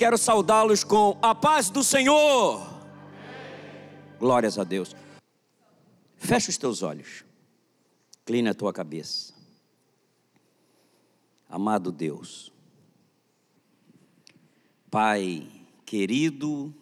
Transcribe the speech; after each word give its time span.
quero 0.00 0.16
saudá-los 0.16 0.82
com 0.82 1.18
a 1.20 1.34
paz 1.34 1.68
do 1.68 1.84
Senhor. 1.84 2.66
Glórias 4.18 4.58
a 4.58 4.64
Deus. 4.64 4.96
Fecha 6.16 6.48
os 6.48 6.56
teus 6.56 6.82
olhos. 6.82 7.22
Incline 8.22 8.48
a 8.48 8.54
tua 8.54 8.72
cabeça. 8.72 9.34
Amado 11.50 11.92
Deus, 11.92 12.50
Pai 14.90 15.46
querido, 15.84 16.72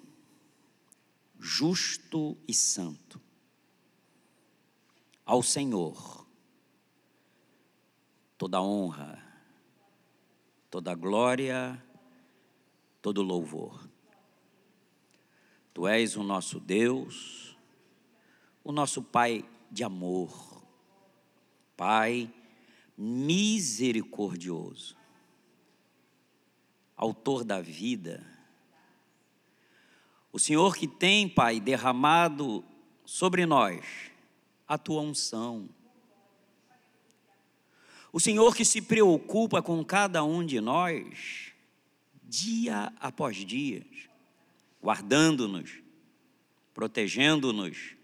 justo 1.40 2.36
e 2.46 2.54
santo, 2.54 3.20
ao 5.24 5.42
Senhor 5.42 6.24
toda 8.36 8.62
honra, 8.62 9.18
toda 10.70 10.94
glória, 10.94 11.82
todo 13.08 13.22
louvor. 13.22 13.88
Tu 15.72 15.88
és 15.88 16.14
o 16.14 16.22
nosso 16.22 16.60
Deus, 16.60 17.56
o 18.62 18.70
nosso 18.70 19.02
Pai 19.02 19.48
de 19.70 19.82
amor, 19.82 20.62
Pai 21.74 22.30
misericordioso, 22.98 24.94
Autor 26.94 27.44
da 27.44 27.62
vida. 27.62 28.26
O 30.30 30.38
Senhor 30.38 30.76
que 30.76 30.86
tem, 30.86 31.26
Pai, 31.30 31.60
derramado 31.60 32.62
sobre 33.06 33.46
nós 33.46 33.86
a 34.66 34.76
tua 34.76 35.00
unção. 35.00 35.70
O 38.12 38.20
Senhor 38.20 38.54
que 38.54 38.66
se 38.66 38.82
preocupa 38.82 39.62
com 39.62 39.82
cada 39.82 40.22
um 40.22 40.44
de 40.44 40.60
nós, 40.60 41.47
dia 42.28 42.92
após 43.00 43.38
dia, 43.38 43.86
guardando-nos, 44.82 45.70
protegendo-nos 46.74 47.96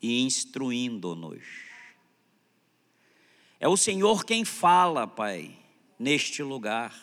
e 0.00 0.22
instruindo-nos. 0.22 1.44
É 3.60 3.68
o 3.68 3.76
Senhor 3.76 4.24
quem 4.24 4.44
fala, 4.44 5.06
Pai, 5.06 5.56
neste 5.98 6.42
lugar. 6.42 6.98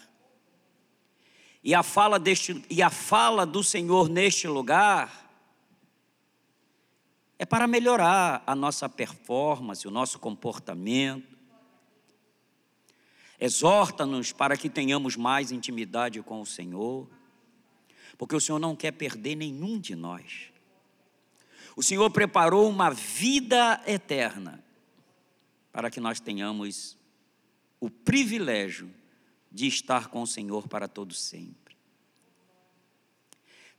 E 1.63 1.75
a 1.75 1.83
fala, 1.83 2.17
deste, 2.17 2.65
e 2.69 2.81
a 2.81 2.89
fala 2.89 3.45
do 3.45 3.63
Senhor 3.63 4.09
neste 4.09 4.47
lugar 4.47 5.29
é 7.37 7.45
para 7.45 7.67
melhorar 7.67 8.43
a 8.45 8.53
nossa 8.53 8.89
performance, 8.89 9.87
o 9.87 9.91
nosso 9.91 10.19
comportamento. 10.19 11.38
Exorta-nos 13.39 14.33
para 14.33 14.57
que 14.57 14.69
tenhamos 14.69 15.15
mais 15.15 15.51
intimidade 15.51 16.21
com 16.21 16.41
o 16.41 16.45
Senhor, 16.45 17.07
porque 18.17 18.35
o 18.35 18.41
Senhor 18.41 18.59
não 18.59 18.75
quer 18.75 18.91
perder 18.91 19.35
nenhum 19.35 19.79
de 19.79 19.95
nós. 19.95 20.51
O 21.75 21.81
Senhor 21.81 22.09
preparou 22.11 22.69
uma 22.69 22.89
vida 22.89 23.81
eterna 23.87 24.61
para 25.71 25.89
que 25.89 26.01
nós 26.01 26.19
tenhamos 26.19 26.97
o 27.79 27.89
privilégio 27.89 28.93
de 29.49 29.67
estar 29.67 30.09
com 30.09 30.21
o 30.21 30.27
Senhor 30.27 30.67
para 30.67 30.87
todo 30.87 31.13
sempre. 31.13 31.77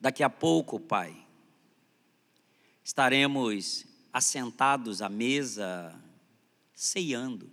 Daqui 0.00 0.22
a 0.22 0.30
pouco, 0.30 0.80
Pai, 0.80 1.14
estaremos 2.82 3.84
assentados 4.10 5.02
à 5.02 5.08
mesa 5.08 5.94
ceando. 6.74 7.50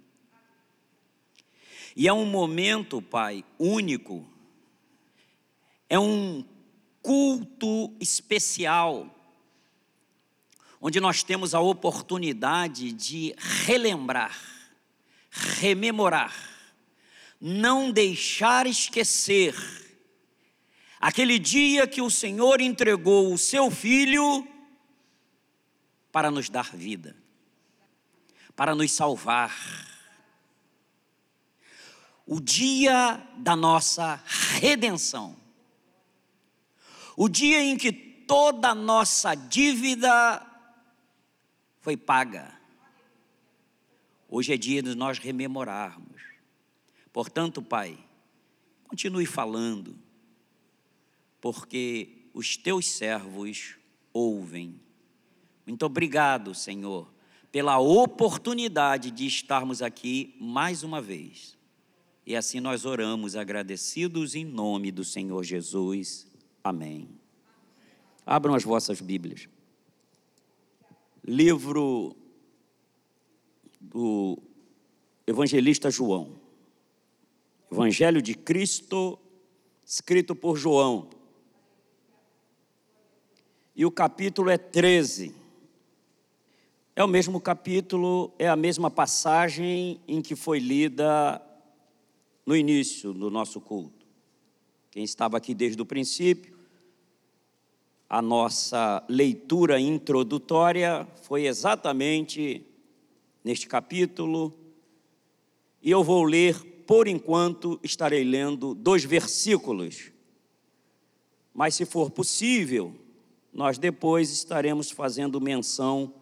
E 2.00 2.08
é 2.08 2.14
um 2.14 2.28
momento, 2.28 3.02
Pai, 3.02 3.44
único, 3.58 4.24
é 5.90 5.98
um 5.98 6.46
culto 7.02 7.92
especial, 8.00 9.10
onde 10.80 11.00
nós 11.00 11.24
temos 11.24 11.56
a 11.56 11.60
oportunidade 11.60 12.94
de 12.94 13.34
relembrar, 13.66 14.40
rememorar, 15.32 16.36
não 17.42 17.92
deixar 17.92 18.68
esquecer 18.68 19.56
aquele 21.00 21.40
dia 21.40 21.88
que 21.88 22.04
o 22.04 22.12
Senhor 22.12 22.62
entregou 22.62 23.34
o 23.34 23.40
seu 23.40 23.72
filho 23.72 24.48
para 26.12 26.30
nos 26.30 26.48
dar 26.48 26.76
vida, 26.76 27.18
para 28.56 28.76
nos 28.76 28.92
salvar. 28.92 29.97
O 32.28 32.42
dia 32.42 33.26
da 33.38 33.56
nossa 33.56 34.22
redenção. 34.60 35.36
O 37.16 37.30
dia 37.30 37.64
em 37.64 37.78
que 37.78 37.92
toda 37.92 38.70
a 38.70 38.76
nossa 38.76 39.34
dívida 39.34 40.46
foi 41.80 41.96
paga. 41.96 42.54
Hoje 44.28 44.54
é 44.54 44.58
dia 44.58 44.84
de 44.84 44.94
nós 44.94 45.18
rememorarmos. 45.18 46.22
Portanto, 47.14 47.62
Pai, 47.62 47.98
continue 48.88 49.26
falando, 49.26 49.98
porque 51.40 52.30
os 52.34 52.58
teus 52.58 52.88
servos 52.88 53.76
ouvem. 54.12 54.80
Muito 55.66 55.86
obrigado, 55.86 56.54
Senhor, 56.54 57.12
pela 57.52 57.80
oportunidade 57.80 59.12
de 59.12 59.26
estarmos 59.26 59.82
aqui 59.82 60.36
mais 60.40 60.84
uma 60.84 61.02
vez. 61.02 61.57
E 62.28 62.36
assim 62.36 62.60
nós 62.60 62.84
oramos 62.84 63.38
agradecidos 63.38 64.36
em 64.36 64.44
nome 64.44 64.92
do 64.92 65.06
Senhor 65.06 65.42
Jesus. 65.46 66.28
Amém. 66.62 67.08
Abram 68.26 68.54
as 68.54 68.66
vossas 68.66 69.00
Bíblias 69.00 69.48
livro 71.24 72.14
do 73.80 74.38
evangelista 75.26 75.90
João. 75.90 76.36
Evangelho 77.72 78.22
de 78.22 78.36
Cristo, 78.36 79.18
escrito 79.86 80.36
por 80.36 80.58
João. 80.58 81.10
E 83.74 83.86
o 83.86 83.92
capítulo 83.92 84.50
é 84.50 84.58
13. 84.58 85.34
É 86.94 87.02
o 87.02 87.08
mesmo 87.08 87.40
capítulo, 87.40 88.34
é 88.38 88.50
a 88.50 88.56
mesma 88.58 88.92
passagem 88.92 90.02
em 90.06 90.22
que 90.22 90.36
foi 90.36 90.60
lida 90.60 91.42
no 92.48 92.56
início 92.56 93.14
do 93.14 93.30
nosso 93.30 93.62
culto. 93.62 94.08
Quem 94.90 95.04
estava 95.04 95.38
aqui 95.38 95.54
desde 95.54 95.80
o 95.80 95.86
princípio 95.86 96.58
a 98.10 98.22
nossa 98.22 99.04
leitura 99.10 99.80
introdutória 99.80 101.06
foi 101.24 101.46
exatamente 101.46 102.66
neste 103.44 103.68
capítulo, 103.68 104.54
e 105.82 105.92
eu 105.92 106.04
vou 106.04 106.24
ler, 106.24 106.84
por 106.86 107.08
enquanto, 107.08 107.80
estarei 107.84 108.24
lendo 108.24 108.74
dois 108.74 109.04
versículos, 109.04 110.12
mas 111.54 111.76
se 111.76 111.86
for 111.86 112.10
possível, 112.10 112.94
nós 113.52 113.78
depois 113.78 114.32
estaremos 114.32 114.92
fazendo 114.92 115.42
menção 115.42 116.14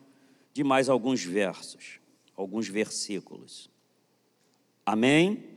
de 0.53 0.63
mais 0.63 0.89
alguns 0.89 1.23
versos, 1.23 1.99
alguns 2.35 2.67
versículos. 2.67 3.69
Amém? 4.85 5.54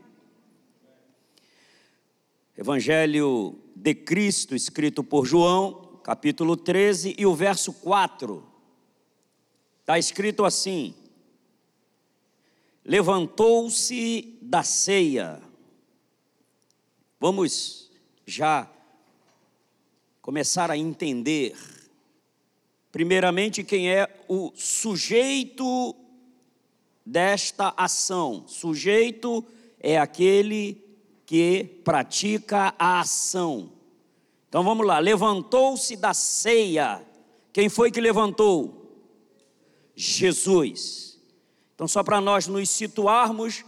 Evangelho 2.59 3.57
de 3.73 3.95
Cristo, 3.95 4.57
escrito 4.57 5.05
por 5.05 5.25
João, 5.25 6.01
capítulo 6.03 6.57
13 6.57 7.15
e 7.17 7.25
o 7.25 7.33
verso 7.33 7.73
4. 7.73 8.45
Está 9.79 9.97
escrito 9.97 10.45
assim: 10.45 10.93
Levantou-se 12.85 14.37
da 14.43 14.65
ceia. 14.65 15.41
Vamos 17.21 17.93
já 18.27 18.69
começar 20.21 20.69
a 20.69 20.77
entender, 20.77 21.55
primeiramente, 22.91 23.63
quem 23.63 23.89
é 23.89 24.13
o 24.27 24.51
sujeito 24.57 25.95
desta 27.07 27.73
ação. 27.77 28.49
Sujeito 28.49 29.47
é 29.79 29.97
aquele 29.97 30.75
que 30.75 30.88
pratica 31.85 32.75
a 32.79 33.01
ação. 33.01 33.71
Então 34.49 34.65
vamos 34.65 34.87
lá, 34.87 34.99
levantou-se 34.99 35.95
da 35.97 36.15
ceia. 36.15 37.05
Quem 37.53 37.69
foi 37.69 37.91
que 37.91 38.01
levantou? 38.01 38.79
Jesus. 39.95 41.19
Então, 41.75 41.87
só 41.87 42.03
para 42.03 42.21
nós 42.21 42.47
nos 42.47 42.71
situarmos, 42.71 43.65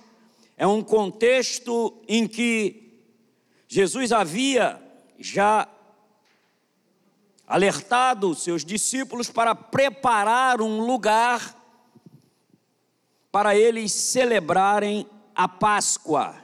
é 0.57 0.67
um 0.67 0.83
contexto 0.83 1.95
em 2.09 2.27
que 2.27 2.99
Jesus 3.69 4.11
havia 4.11 4.81
já 5.19 5.69
alertado 7.47 8.35
seus 8.35 8.65
discípulos 8.65 9.29
para 9.29 9.55
preparar 9.55 10.61
um 10.61 10.87
lugar 10.87 11.57
para 13.31 13.57
eles 13.57 13.93
celebrarem 13.93 15.07
a 15.35 15.47
Páscoa. 15.47 16.35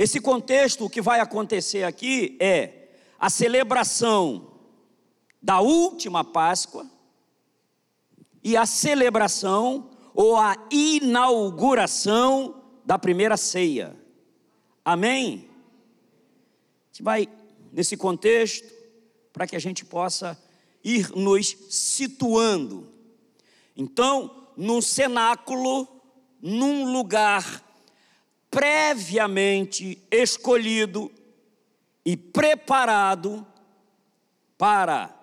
Esse 0.00 0.18
contexto, 0.18 0.86
o 0.86 0.88
que 0.88 1.02
vai 1.02 1.20
acontecer 1.20 1.84
aqui 1.84 2.34
é 2.40 2.88
a 3.18 3.28
celebração 3.28 4.50
da 5.42 5.60
última 5.60 6.24
Páscoa 6.24 6.90
e 8.42 8.56
a 8.56 8.64
celebração 8.64 9.90
ou 10.14 10.38
a 10.38 10.56
inauguração 10.70 12.62
da 12.82 12.98
primeira 12.98 13.36
ceia. 13.36 13.94
Amém? 14.82 15.50
Gente 16.86 17.02
vai 17.02 17.28
nesse 17.70 17.94
contexto 17.94 18.72
para 19.34 19.46
que 19.46 19.54
a 19.54 19.60
gente 19.60 19.84
possa 19.84 20.42
ir 20.82 21.10
nos 21.10 21.54
situando. 21.68 22.90
Então, 23.76 24.48
num 24.56 24.80
cenáculo, 24.80 25.86
num 26.40 26.90
lugar 26.90 27.69
previamente 28.50 30.02
escolhido 30.10 31.10
e 32.04 32.16
preparado 32.16 33.46
para 34.58 35.14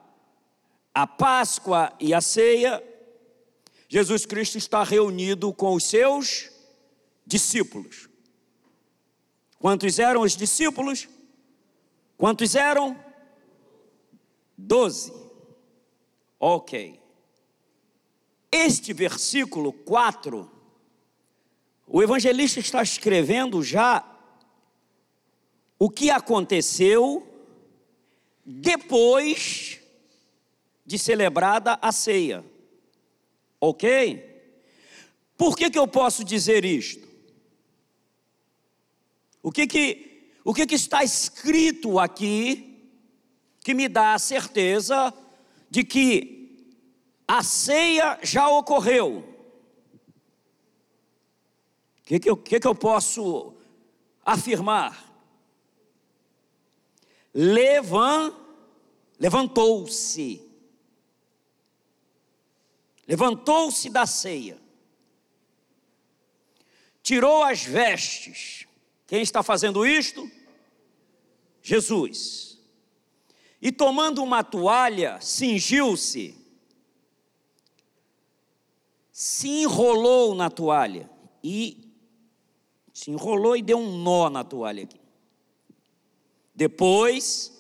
a 0.94 1.06
Páscoa 1.06 1.94
e 2.00 2.14
a 2.14 2.22
ceia, 2.22 2.84
Jesus 3.88 4.26
Cristo 4.26 4.58
está 4.58 4.84
reunido 4.84 5.54
com 5.54 5.74
os 5.74 5.84
seus 5.84 6.50
discípulos. 7.26 8.10
Quantos 9.60 10.00
eram 10.00 10.22
os 10.22 10.36
discípulos? 10.36 11.08
Quantos 12.18 12.56
eram? 12.56 12.98
Doze. 14.58 15.14
Ok. 16.40 17.00
Este 18.52 18.94
versículo 18.94 19.72
4, 19.74 20.50
o 21.88 22.04
evangelista 22.04 22.60
está 22.60 22.84
escrevendo 22.84 23.64
já 23.64 24.06
o 25.80 25.90
que 25.90 26.10
aconteceu 26.10 27.26
depois 28.46 29.80
de 30.86 31.00
celebrada 31.00 31.80
a 31.82 31.92
ceia. 31.92 32.44
Ok? 33.60 34.24
Por 35.38 35.56
que, 35.56 35.70
que 35.70 35.80
eu 35.80 35.88
posso 35.88 36.24
dizer 36.24 36.66
isto? 36.66 37.08
O 39.42 39.52
que 39.52 39.66
que, 39.66 40.32
o 40.44 40.54
que 40.54 40.66
que 40.66 40.76
está 40.76 41.04
escrito 41.04 42.00
aqui 42.00 42.92
que 43.64 43.74
me 43.74 43.88
dá 43.88 44.14
a 44.14 44.20
certeza 44.20 45.14
de 45.70 45.84
que 45.86 46.74
a 47.26 47.44
ceia 47.44 48.20
já 48.24 48.50
ocorreu? 48.50 49.37
O 52.08 52.10
que, 52.10 52.20
que, 52.22 52.30
eu, 52.30 52.38
que, 52.38 52.60
que 52.60 52.68
eu 52.68 52.74
posso 52.74 53.54
afirmar? 54.26 55.14
Levan, 57.34 58.34
levantou-se. 59.20 60.42
Levantou-se 63.06 63.90
da 63.90 64.06
ceia. 64.06 64.58
Tirou 67.04 67.44
as 67.44 67.62
vestes 67.64 68.68
quem 69.08 69.22
está 69.22 69.42
fazendo 69.42 69.86
isto? 69.86 70.30
Jesus. 71.64 72.60
E 73.62 73.72
tomando 73.72 74.22
uma 74.22 74.44
toalha, 74.44 75.20
cingiu-se, 75.22 76.38
se 79.12 79.48
enrolou 79.48 80.36
na 80.36 80.50
toalha 80.50 81.10
e 81.42 81.87
se 82.98 83.12
enrolou 83.12 83.56
e 83.56 83.62
deu 83.62 83.78
um 83.78 83.96
nó 84.00 84.28
na 84.28 84.44
toalha 84.44 84.82
aqui. 84.82 85.00
Depois, 86.56 87.54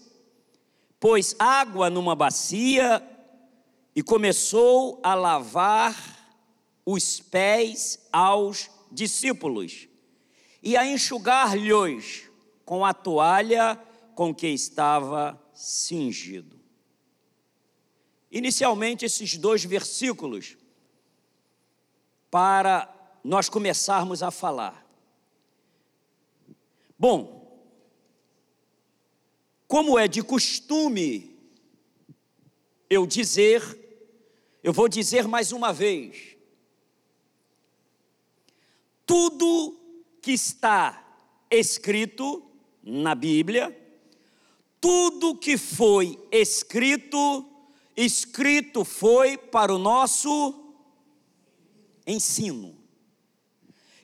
pôs 1.00 1.36
água 1.38 1.92
numa 1.92 2.16
bacia 2.16 3.08
e 3.96 4.02
começou 4.02 5.00
a 5.04 5.14
lavar 5.14 5.96
os 6.84 7.20
pés 7.20 8.00
aos 8.12 8.68
discípulos 8.92 9.88
e 10.64 10.76
a 10.76 10.88
enxugar-lhes 10.88 12.28
com 12.66 12.84
a 12.84 12.92
toalha 12.92 13.80
com 14.16 14.34
que 14.34 14.48
estava 14.48 15.40
cingido. 15.54 16.60
Inicialmente, 18.32 19.06
esses 19.06 19.38
dois 19.38 19.64
versículos, 19.64 20.58
para 22.32 22.92
nós 23.24 23.48
começarmos 23.48 24.24
a 24.24 24.32
falar. 24.32 24.87
Bom, 27.00 27.38
como 29.68 30.00
é 30.00 30.08
de 30.08 30.24
costume 30.24 31.38
eu 32.90 33.06
dizer, 33.06 33.62
eu 34.64 34.72
vou 34.72 34.88
dizer 34.88 35.28
mais 35.28 35.52
uma 35.52 35.74
vez, 35.74 36.38
tudo 39.06 39.78
que 40.22 40.32
está 40.32 41.06
escrito 41.52 42.44
na 42.82 43.14
Bíblia, 43.14 43.76
tudo 44.80 45.38
que 45.38 45.58
foi 45.58 46.18
escrito, 46.32 47.46
escrito 47.96 48.86
foi 48.86 49.38
para 49.38 49.74
o 49.74 49.78
nosso 49.78 50.74
ensino. 52.06 52.77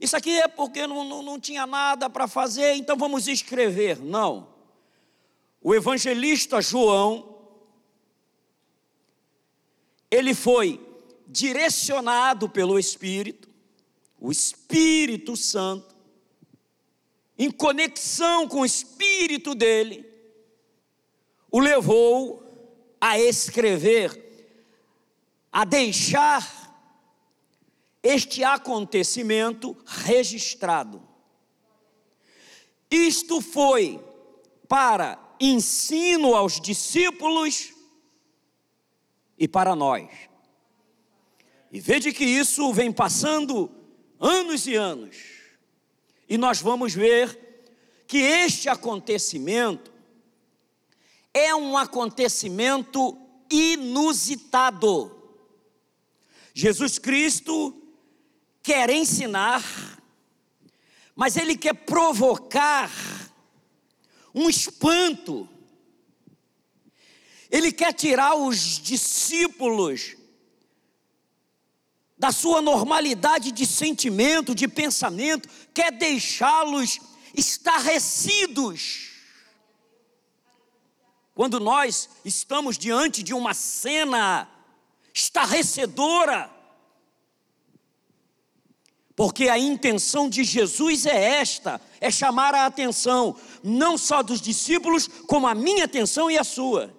Isso 0.04 0.18
aqui 0.18 0.38
é 0.38 0.50
porque 0.50 0.86
não, 0.86 1.06
não, 1.06 1.24
não 1.24 1.40
tinha 1.40 1.66
nada 1.66 2.10
para 2.10 2.28
fazer, 2.28 2.74
então 2.74 2.98
vamos 2.98 3.26
escrever. 3.26 4.00
Não. 4.00 4.50
O 5.62 5.74
evangelista 5.74 6.62
João, 6.62 7.38
ele 10.12 10.34
foi 10.34 10.86
direcionado 11.26 12.50
pelo 12.50 12.78
Espírito, 12.78 13.48
o 14.20 14.30
Espírito 14.30 15.38
Santo, 15.38 15.96
em 17.40 17.50
conexão 17.50 18.46
com 18.46 18.60
o 18.60 18.66
espírito 18.66 19.56
dele, 19.56 20.06
o 21.50 21.62
levou 21.62 22.44
a 23.00 23.18
escrever, 23.18 24.52
a 25.50 25.64
deixar 25.64 26.62
este 28.04 28.44
acontecimento 28.44 29.78
registrado. 29.86 31.02
Isto 32.92 33.40
foi 33.40 34.04
para 34.68 35.18
ensino 35.40 36.36
aos 36.36 36.60
discípulos 36.60 37.74
e 39.40 39.48
para 39.48 39.76
nós. 39.76 40.10
E 41.72 41.80
veja 41.80 42.12
que 42.12 42.26
isso 42.26 42.72
vem 42.74 42.92
passando 42.92 43.72
anos 44.19 44.68
e 44.68 44.76
anos. 44.76 45.18
E 46.30 46.38
nós 46.38 46.62
vamos 46.62 46.94
ver 46.94 47.66
que 48.06 48.18
este 48.18 48.69
acontecimento 48.69 49.92
é 51.33 51.56
um 51.56 51.76
acontecimento 51.78 53.18
inusitado. 53.50 55.12
Jesus 56.54 57.00
Cristo 57.00 57.82
quer 58.64 58.90
ensinar, 58.90 59.62
mas 61.14 61.36
ele 61.36 61.58
quer 61.58 61.74
provocar 61.74 62.90
um 64.34 64.50
espanto. 64.50 65.48
Ele 67.52 67.72
quer 67.72 67.94
tirar 67.94 68.36
os 68.36 68.80
discípulos 68.80 70.16
da 72.18 72.32
sua 72.32 72.62
normalidade 72.62 73.52
de 73.52 73.66
sentimento, 73.66 74.56
de 74.56 74.68
pensamento, 74.68 75.50
quer 75.74 75.92
deixá-los 75.92 77.00
estarrecidos. 77.36 79.12
Quando 81.36 81.60
nós 81.60 82.10
estamos 82.24 82.78
diante 82.78 83.22
de 83.22 83.34
uma 83.34 83.54
cena 83.54 84.50
estarrecedora, 85.14 86.53
porque 89.16 89.48
a 89.48 89.58
intenção 89.58 90.30
de 90.30 90.44
Jesus 90.44 91.06
é 91.06 91.40
esta: 91.40 91.80
é 92.02 92.10
chamar 92.10 92.56
a 92.56 92.66
atenção, 92.66 93.36
não 93.64 93.98
só 93.98 94.24
dos 94.24 94.42
discípulos, 94.42 95.08
como 95.28 95.48
a 95.48 95.56
minha 95.56 95.86
atenção 95.86 96.30
e 96.30 96.38
a 96.38 96.44
sua. 96.44 96.94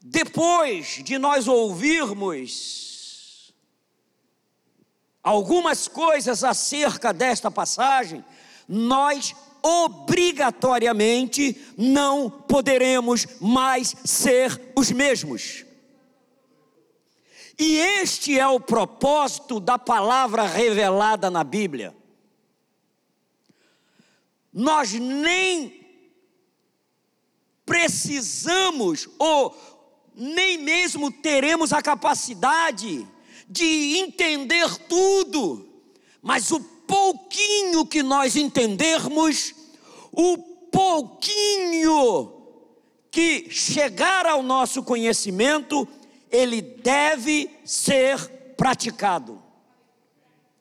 Depois 0.00 1.02
de 1.02 1.18
nós 1.18 1.48
ouvirmos 1.48 3.52
algumas 5.22 5.88
coisas 5.88 6.44
acerca 6.44 7.12
desta 7.12 7.50
passagem, 7.50 8.24
nós 8.68 9.34
obrigatoriamente 9.62 11.60
não 11.76 12.30
poderemos 12.30 13.26
mais 13.40 13.96
ser 14.04 14.72
os 14.76 14.92
mesmos. 14.92 15.65
E 17.58 17.76
este 17.78 18.38
é 18.38 18.46
o 18.46 18.60
propósito 18.60 19.58
da 19.58 19.78
palavra 19.78 20.46
revelada 20.46 21.30
na 21.30 21.42
Bíblia. 21.42 21.94
nós 24.56 24.94
nem 24.94 25.84
precisamos 27.66 29.06
ou 29.18 29.54
nem 30.14 30.56
mesmo 30.56 31.10
teremos 31.10 31.74
a 31.74 31.82
capacidade 31.82 33.06
de 33.46 33.98
entender 33.98 34.74
tudo, 34.88 35.68
mas 36.22 36.50
o 36.50 36.58
pouquinho 36.58 37.84
que 37.84 38.02
nós 38.02 38.34
entendermos, 38.34 39.54
o 40.10 40.38
pouquinho 40.72 42.32
que 43.10 43.50
chegar 43.50 44.24
ao 44.24 44.42
nosso 44.42 44.82
conhecimento, 44.82 45.86
ele 46.30 46.60
deve 46.60 47.50
ser 47.64 48.54
praticado. 48.56 49.42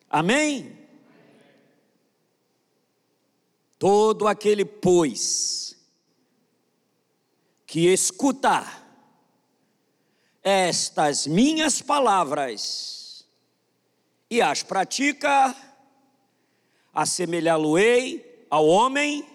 Amém? 0.09 0.77
Todo 3.77 4.27
aquele, 4.27 4.63
pois, 4.63 5.75
que 7.65 7.87
escutar 7.87 8.83
estas 10.41 11.27
minhas 11.27 11.81
palavras 11.81 13.25
e 14.29 14.41
as 14.41 14.63
pratica, 14.63 15.55
assemelhá-lo-ei 16.93 18.45
ao 18.49 18.65
homem 18.65 19.27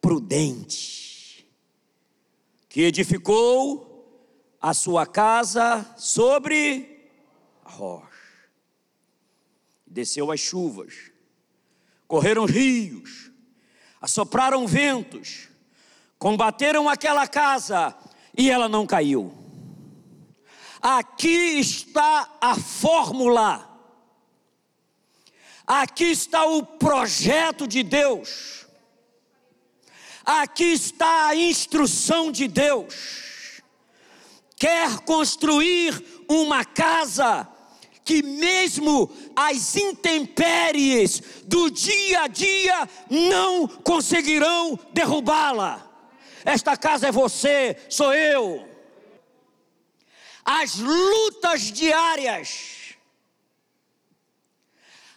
prudente, 0.00 1.46
que 2.68 2.82
edificou 2.82 3.87
a 4.60 4.74
sua 4.74 5.06
casa 5.06 5.86
sobre 5.96 7.10
a 7.64 7.70
rocha. 7.70 8.08
Desceu 9.86 10.30
as 10.30 10.40
chuvas, 10.40 10.94
correram 12.06 12.44
rios, 12.44 13.30
assopraram 14.00 14.66
ventos, 14.66 15.48
combateram 16.18 16.88
aquela 16.88 17.26
casa 17.26 17.94
e 18.36 18.50
ela 18.50 18.68
não 18.68 18.86
caiu. 18.86 19.34
Aqui 20.80 21.58
está 21.58 22.36
a 22.40 22.54
fórmula, 22.54 23.68
aqui 25.66 26.04
está 26.04 26.44
o 26.44 26.64
projeto 26.64 27.66
de 27.66 27.82
Deus, 27.82 28.66
aqui 30.24 30.72
está 30.72 31.28
a 31.28 31.36
instrução 31.36 32.30
de 32.30 32.46
Deus. 32.46 33.27
Quer 34.58 34.98
construir 35.00 36.24
uma 36.28 36.64
casa 36.64 37.48
que, 38.04 38.22
mesmo 38.22 39.10
as 39.36 39.76
intempéries 39.76 41.22
do 41.44 41.70
dia 41.70 42.22
a 42.22 42.26
dia, 42.26 42.88
não 43.08 43.68
conseguirão 43.68 44.78
derrubá-la. 44.92 45.86
Esta 46.44 46.76
casa 46.76 47.08
é 47.08 47.12
você, 47.12 47.76
sou 47.88 48.12
eu. 48.12 48.66
As 50.44 50.76
lutas 50.76 51.70
diárias, 51.70 52.96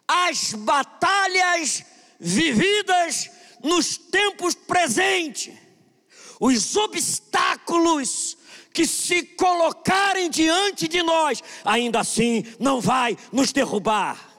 as 0.05 0.53
batalhas 0.53 1.85
vividas 2.19 3.31
nos 3.63 3.97
tempos 3.97 4.53
presentes, 4.53 5.57
os 6.39 6.75
obstáculos 6.75 8.37
que 8.73 8.85
se 8.85 9.23
colocarem 9.23 10.29
diante 10.29 10.87
de 10.87 11.03
nós, 11.03 11.43
ainda 11.63 11.99
assim 11.99 12.43
não 12.59 12.79
vai 12.79 13.17
nos 13.31 13.51
derrubar. 13.51 14.31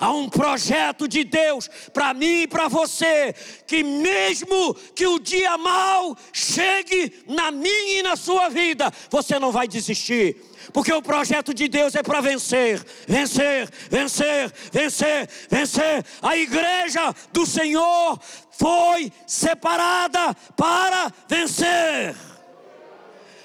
Há 0.00 0.10
um 0.12 0.30
projeto 0.30 1.06
de 1.06 1.24
Deus 1.24 1.68
para 1.92 2.14
mim 2.14 2.44
e 2.44 2.48
para 2.48 2.68
você, 2.68 3.34
que 3.66 3.84
mesmo 3.84 4.74
que 4.94 5.06
o 5.06 5.18
dia 5.18 5.58
mal 5.58 6.16
chegue 6.32 7.22
na 7.28 7.50
minha 7.50 7.98
e 7.98 8.02
na 8.02 8.16
sua 8.16 8.48
vida, 8.48 8.90
você 9.10 9.38
não 9.38 9.52
vai 9.52 9.68
desistir. 9.68 10.42
Porque 10.72 10.90
o 10.90 11.02
projeto 11.02 11.52
de 11.52 11.68
Deus 11.68 11.94
é 11.94 12.02
para 12.02 12.22
vencer, 12.22 12.82
vencer, 13.06 13.68
vencer, 13.90 14.50
vencer, 14.72 15.28
vencer. 15.50 16.04
A 16.22 16.34
igreja 16.34 17.14
do 17.30 17.44
Senhor 17.44 18.18
foi 18.60 19.10
separada 19.26 20.34
para 20.54 21.08
vencer. 21.26 22.14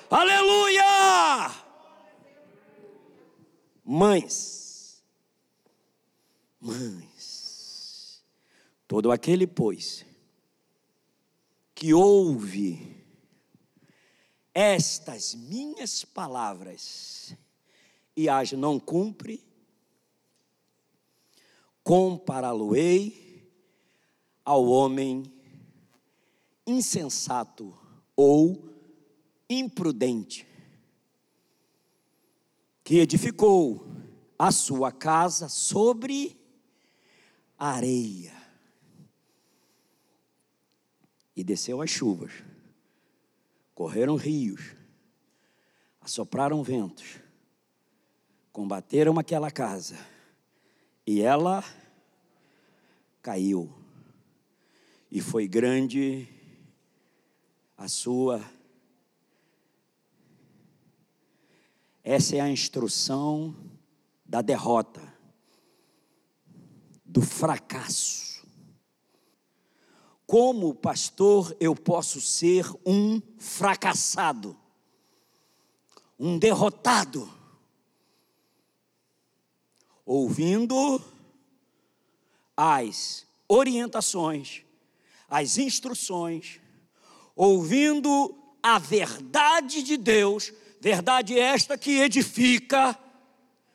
Aleluia! 0.10 0.84
Mães, 3.86 5.02
Mães, 6.60 8.22
todo 8.86 9.10
aquele, 9.10 9.48
pois, 9.48 10.06
que 11.74 11.94
ouve 11.94 13.06
estas 14.54 15.34
minhas 15.34 16.04
palavras 16.04 17.34
e 18.18 18.28
as 18.28 18.52
não 18.52 18.80
cumpre, 18.80 19.46
compará-lo-ei 21.84 23.25
ao 24.46 24.66
homem 24.68 25.24
insensato 26.68 27.76
ou 28.16 28.70
imprudente, 29.50 30.48
que 32.84 33.00
edificou 33.00 33.88
a 34.38 34.52
sua 34.52 34.92
casa 34.92 35.50
sobre 35.50 36.40
areia. 37.58 38.34
E 41.36 41.44
desceu 41.44 41.82
as 41.82 41.90
chuvas, 41.90 42.32
correram 43.74 44.16
rios, 44.16 44.76
assopraram 46.00 46.64
ventos, 46.64 47.20
combateram 48.54 49.20
aquela 49.20 49.52
casa, 49.52 49.98
e 51.06 51.22
ela 51.22 51.64
caiu, 53.22 53.74
e 55.16 55.22
foi 55.22 55.48
grande 55.48 56.28
a 57.78 57.88
sua. 57.88 58.44
Essa 62.04 62.36
é 62.36 62.42
a 62.42 62.50
instrução 62.50 63.56
da 64.26 64.42
derrota 64.42 65.02
do 67.06 67.22
fracasso. 67.22 68.46
Como 70.28 70.76
pastor, 70.76 71.56
eu 71.62 71.74
posso 71.74 72.20
ser 72.20 72.66
um 72.86 73.22
fracassado, 73.40 74.54
um 76.20 76.38
derrotado, 76.38 77.34
ouvindo 80.06 81.02
as 82.58 83.26
orientações, 83.48 84.66
as 85.30 85.58
instruções, 85.58 86.60
ouvindo 87.36 88.36
a 88.62 88.80
verdade 88.80 89.84
de 89.84 89.98
Deus, 89.98 90.52
verdade 90.80 91.38
esta 91.38 91.78
que 91.78 92.00
edifica, 92.00 92.98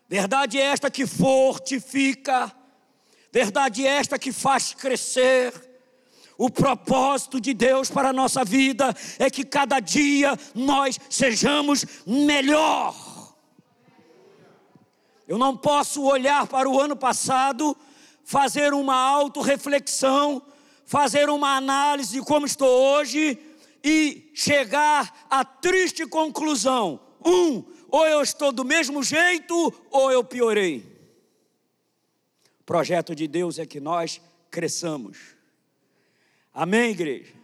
verdade 0.09 0.59
esta 0.59 0.91
que 0.91 1.07
fortifica, 1.07 2.55
Verdade 3.33 3.87
esta 3.87 4.19
que 4.19 4.33
faz 4.33 4.75
crescer. 4.75 5.69
O 6.37 6.51
propósito 6.51 7.41
de 7.41 7.53
Deus 7.53 7.91
para 7.91 8.09
a 8.09 8.13
nossa 8.13 8.45
vida 8.45 8.95
é 9.19 9.31
que 9.31 9.45
cada 9.45 9.79
dia 9.79 10.37
nós 10.55 10.99
sejamos 11.09 11.85
melhor. 12.07 12.95
Eu 15.29 15.39
não 15.39 15.57
posso 15.57 16.03
olhar 16.03 16.47
para 16.47 16.69
o 16.69 16.81
ano 16.81 16.97
passado, 16.97 17.77
fazer 18.25 18.73
uma 18.73 18.97
autorreflexão, 18.97 20.43
fazer 20.91 21.31
uma 21.31 21.57
análise 21.57 22.19
de 22.19 22.25
como 22.25 22.45
estou 22.45 22.69
hoje 22.69 23.39
e 23.83 24.31
chegar 24.35 25.27
à 25.31 25.45
triste 25.45 26.07
conclusão: 26.07 27.01
um, 27.25 27.65
ou 27.89 28.07
eu 28.07 28.21
estou 28.21 28.53
do 28.53 28.65
mesmo 28.65 29.03
jeito, 29.03 29.73
ou 29.91 30.11
eu 30.11 30.25
piorei 30.25 30.91
projeto 32.71 33.17
de 33.17 33.27
Deus 33.27 33.59
é 33.59 33.67
que 33.67 33.81
nós 33.81 34.21
cresçamos. 34.49 35.19
Amém, 36.55 36.93
igreja? 36.93 37.35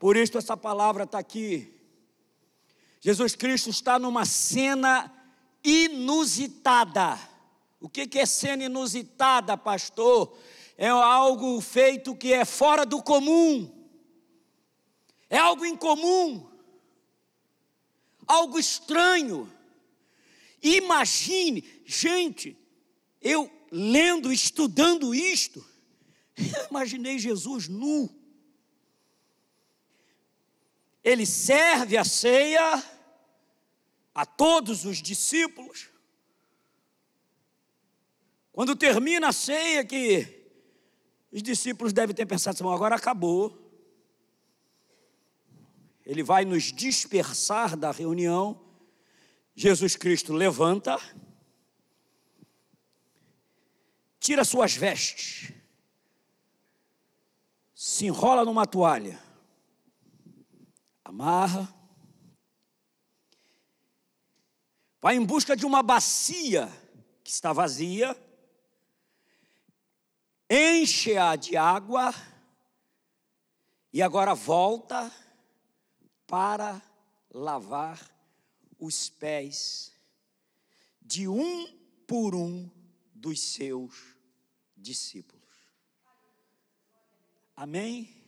Por 0.00 0.16
isso 0.16 0.36
essa 0.36 0.56
palavra 0.56 1.04
está 1.04 1.20
aqui. 1.20 1.72
Jesus 3.00 3.36
Cristo 3.36 3.70
está 3.70 4.00
numa 4.00 4.24
cena 4.24 5.14
inusitada. 5.62 7.16
O 7.80 7.88
que 7.88 8.18
é 8.18 8.26
cena 8.26 8.64
inusitada, 8.64 9.56
pastor? 9.56 10.36
É 10.76 10.88
algo 10.88 11.60
feito 11.60 12.14
que 12.14 12.32
é 12.32 12.44
fora 12.44 12.84
do 12.84 13.02
comum. 13.02 13.72
É 15.30 15.38
algo 15.38 15.64
incomum. 15.64 16.46
Algo 18.26 18.58
estranho. 18.58 19.50
Imagine, 20.62 21.62
gente, 21.84 22.56
eu 23.22 23.50
lendo, 23.70 24.32
estudando 24.32 25.14
isto, 25.14 25.64
imaginei 26.70 27.18
Jesus 27.18 27.68
nu. 27.68 28.10
Ele 31.02 31.24
serve 31.24 31.96
a 31.96 32.04
ceia 32.04 32.82
a 34.14 34.26
todos 34.26 34.84
os 34.84 35.00
discípulos. 35.00 35.88
Quando 38.50 38.74
termina 38.74 39.28
a 39.28 39.32
ceia, 39.32 39.84
que 39.84 40.35
os 41.36 41.42
discípulos 41.42 41.92
devem 41.92 42.16
ter 42.16 42.24
pensado 42.24 42.54
assim, 42.54 42.74
agora 42.74 42.96
acabou. 42.96 43.62
Ele 46.06 46.22
vai 46.22 46.46
nos 46.46 46.72
dispersar 46.72 47.76
da 47.76 47.90
reunião. 47.90 48.58
Jesus 49.54 49.96
Cristo 49.96 50.32
levanta, 50.32 50.98
tira 54.18 54.46
suas 54.46 54.74
vestes, 54.74 55.52
se 57.74 58.06
enrola 58.06 58.42
numa 58.42 58.66
toalha, 58.66 59.22
amarra, 61.04 61.68
vai 65.02 65.16
em 65.16 65.24
busca 65.24 65.54
de 65.54 65.66
uma 65.66 65.82
bacia 65.82 66.66
que 67.22 67.30
está 67.30 67.52
vazia, 67.52 68.16
enche-a 70.48 71.36
de 71.36 71.56
água 71.56 72.14
e 73.92 74.02
agora 74.02 74.34
volta 74.34 75.12
para 76.26 76.82
lavar 77.30 78.00
os 78.78 79.08
pés 79.08 79.92
de 81.00 81.28
um 81.28 81.66
por 82.06 82.34
um 82.34 82.70
dos 83.14 83.40
seus 83.40 84.16
discípulos. 84.76 85.36
Amém? 87.54 88.24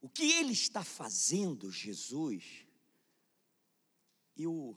O 0.00 0.08
que 0.08 0.32
ele 0.32 0.52
está 0.52 0.82
fazendo, 0.82 1.70
Jesus, 1.70 2.66
e 4.36 4.46
o, 4.46 4.76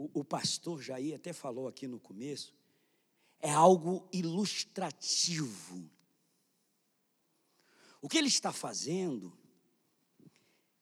o, 0.00 0.20
o 0.20 0.24
pastor 0.24 0.80
Jair 0.80 1.14
até 1.14 1.32
falou 1.32 1.68
aqui 1.68 1.86
no 1.86 2.00
começo, 2.00 2.54
é 3.38 3.50
algo 3.50 4.08
ilustrativo. 4.10 5.90
O 8.00 8.08
que 8.08 8.16
ele 8.16 8.28
está 8.28 8.50
fazendo, 8.50 9.36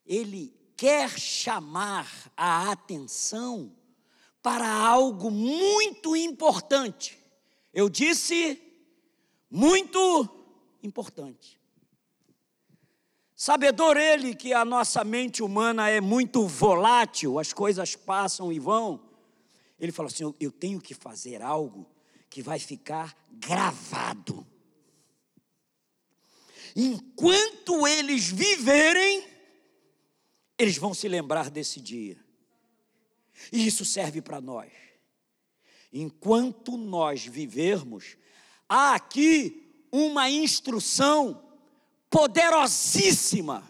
ele 0.05 0.55
quer 0.77 1.09
chamar 1.19 2.31
a 2.37 2.71
atenção 2.71 3.75
para 4.41 4.71
algo 4.71 5.29
muito 5.29 6.15
importante. 6.15 7.19
Eu 7.73 7.89
disse 7.89 8.61
muito 9.49 10.29
importante. 10.81 11.59
Sabedor 13.35 13.97
ele 13.97 14.33
que 14.33 14.53
a 14.53 14.63
nossa 14.63 15.03
mente 15.03 15.43
humana 15.43 15.89
é 15.89 15.99
muito 15.99 16.47
volátil, 16.47 17.37
as 17.37 17.51
coisas 17.51 17.95
passam 17.95 18.51
e 18.51 18.59
vão. 18.59 19.08
Ele 19.79 19.91
falou 19.91 20.09
assim: 20.11 20.33
eu 20.39 20.51
tenho 20.51 20.81
que 20.81 20.93
fazer 20.93 21.41
algo 21.41 21.89
que 22.29 22.41
vai 22.41 22.59
ficar 22.59 23.17
gravado. 23.31 24.45
Enquanto 26.75 27.87
eles 27.87 28.27
viverem, 28.27 29.27
eles 30.57 30.77
vão 30.77 30.93
se 30.93 31.07
lembrar 31.07 31.49
desse 31.49 31.79
dia. 31.79 32.23
E 33.51 33.65
isso 33.65 33.85
serve 33.85 34.21
para 34.21 34.39
nós. 34.39 34.71
Enquanto 35.91 36.77
nós 36.77 37.25
vivermos, 37.25 38.17
há 38.67 38.93
aqui 38.93 39.87
uma 39.91 40.29
instrução 40.29 41.43
poderosíssima. 42.09 43.67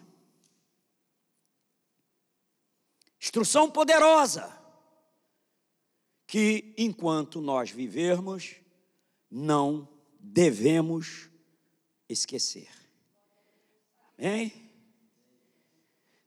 Instrução 3.22 3.70
poderosa. 3.70 4.59
Que 6.30 6.76
enquanto 6.78 7.42
nós 7.42 7.72
vivermos, 7.72 8.58
não 9.32 9.90
devemos 10.20 11.28
esquecer. 12.08 12.70
Amém? 14.16 14.54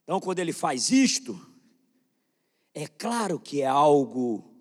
Então, 0.02 0.18
quando 0.18 0.40
ele 0.40 0.52
faz 0.52 0.90
isto, 0.90 1.40
é 2.74 2.88
claro 2.88 3.38
que 3.38 3.62
é 3.62 3.66
algo 3.66 4.52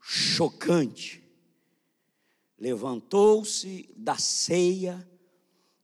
chocante. 0.00 1.22
Levantou-se 2.56 3.90
da 3.94 4.16
ceia, 4.16 5.06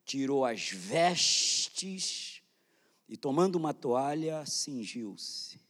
tirou 0.02 0.46
as 0.46 0.70
vestes 0.70 2.42
e, 3.06 3.18
tomando 3.18 3.56
uma 3.56 3.74
toalha, 3.74 4.46
cingiu-se. 4.46 5.60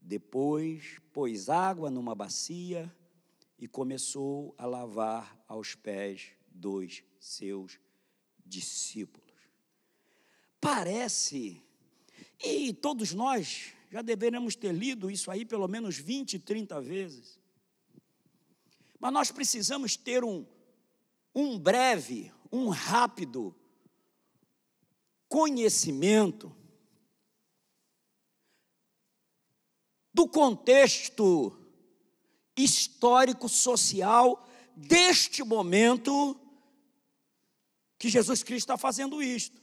Depois, 0.00 1.00
pôs 1.16 1.48
água 1.48 1.90
numa 1.90 2.14
bacia 2.14 2.94
e 3.58 3.66
começou 3.66 4.54
a 4.58 4.66
lavar 4.66 5.42
aos 5.48 5.74
pés 5.74 6.26
dos 6.46 7.02
seus 7.18 7.80
discípulos. 8.44 9.32
Parece, 10.60 11.62
e 12.38 12.70
todos 12.74 13.14
nós 13.14 13.72
já 13.90 14.02
deveremos 14.02 14.54
ter 14.56 14.72
lido 14.74 15.10
isso 15.10 15.30
aí 15.30 15.46
pelo 15.46 15.66
menos 15.66 15.96
20, 15.96 16.38
30 16.38 16.82
vezes. 16.82 17.40
Mas 19.00 19.10
nós 19.10 19.30
precisamos 19.30 19.96
ter 19.96 20.22
um, 20.22 20.44
um 21.34 21.58
breve, 21.58 22.30
um 22.52 22.68
rápido 22.68 23.56
conhecimento 25.30 26.54
do 30.16 30.26
contexto 30.26 31.54
histórico, 32.56 33.50
social 33.50 34.48
deste 34.74 35.44
momento 35.44 36.40
que 37.98 38.08
Jesus 38.08 38.42
Cristo 38.42 38.64
está 38.64 38.78
fazendo 38.78 39.22
isto. 39.22 39.60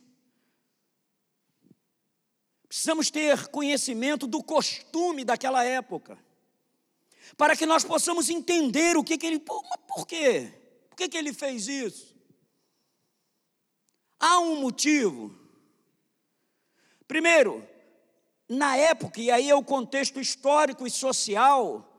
Precisamos 2.68 3.10
ter 3.10 3.48
conhecimento 3.48 4.28
do 4.28 4.44
costume 4.44 5.26
daquela 5.26 5.64
época, 5.64 6.24
para 7.36 7.58
que 7.58 7.66
nós 7.66 7.84
possamos 7.84 8.30
entender 8.30 8.96
o 8.96 9.04
que, 9.04 9.18
que 9.18 9.26
ele. 9.26 9.40
Por 9.40 10.06
quê? 10.06 10.54
Por 10.88 10.98
que, 10.98 11.10
que 11.10 11.18
ele 11.18 11.34
fez 11.34 11.68
isso? 11.68 12.16
Há 14.20 14.40
um 14.40 14.62
motivo. 14.62 15.36
Primeiro, 17.08 17.68
na 18.54 18.78
época, 18.78 19.20
e 19.20 19.32
aí 19.32 19.50
é 19.50 19.56
o 19.56 19.64
contexto 19.64 20.20
histórico 20.20 20.86
e 20.86 20.92
social, 20.92 21.90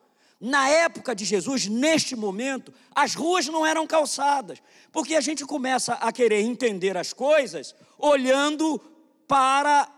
na 0.40 0.69
época 0.69 1.14
de 1.14 1.25
Jesus, 1.25 1.67
neste 1.67 2.14
momento, 2.14 2.73
as 2.95 3.14
ruas 3.14 3.47
não 3.47 3.64
eram 3.64 3.87
calçadas, 3.87 4.62
porque 4.93 5.14
a 5.14 5.21
gente 5.21 5.45
começa 5.45 5.95
a 5.95 6.12
querer 6.12 6.40
entender 6.43 6.97
as 6.97 7.12
coisas 7.12 7.75
olhando 7.99 8.79
para 9.27 9.90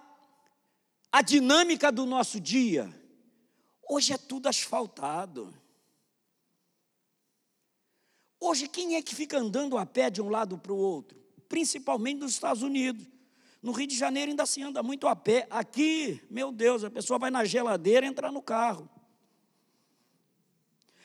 a 1.11 1.23
dinâmica 1.23 1.91
do 1.91 2.07
nosso 2.07 2.39
dia. 2.39 2.89
Hoje 3.89 4.13
é 4.13 4.19
tudo 4.19 4.49
asfaltado. 4.49 5.53
Hoje, 8.39 8.69
quem 8.69 8.97
é 8.97 9.03
que 9.03 9.15
fica 9.15 9.39
andando 9.39 9.77
a 9.77 9.87
pé 9.87 10.11
de 10.11 10.23
um 10.23 10.29
lado 10.29 10.59
para 10.59 10.73
o 10.73 10.77
outro? 10.77 11.19
Principalmente 11.49 12.21
nos 12.21 12.33
Estados 12.33 12.63
Unidos. 12.63 13.16
No 13.67 13.73
Rio 13.73 13.89
de 13.89 13.99
Janeiro 13.99 14.31
ainda 14.31 14.47
se 14.47 14.63
anda 14.63 14.81
muito 14.81 15.09
a 15.09 15.17
pé. 15.17 15.49
Aqui, 15.51 16.25
meu 16.31 16.53
Deus, 16.53 16.85
a 16.85 16.89
pessoa 16.89 17.19
vai 17.19 17.33
na 17.33 17.45
geladeira 17.45 18.07
e 18.07 18.09
entra 18.09 18.31
no 18.31 18.41
carro. 18.41 18.89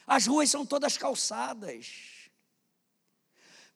As 0.05 0.27
ruas 0.27 0.51
são 0.51 0.63
todas 0.63 0.95
calçadas. 0.95 2.29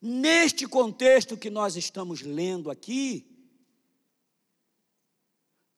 Neste 0.00 0.68
contexto 0.68 1.36
que 1.36 1.50
nós 1.50 1.74
estamos 1.74 2.22
lendo 2.22 2.70
aqui, 2.70 3.26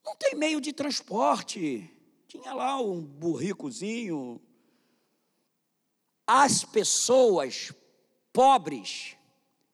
não 0.05 0.15
tem 0.15 0.35
meio 0.35 0.61
de 0.61 0.75
transporte. 0.75 1.91
Tinha 2.27 2.53
lá 2.53 2.79
um 2.79 3.01
burricozinho. 3.01 4.39
As 6.27 6.63
pessoas 6.63 7.73
pobres, 8.35 9.17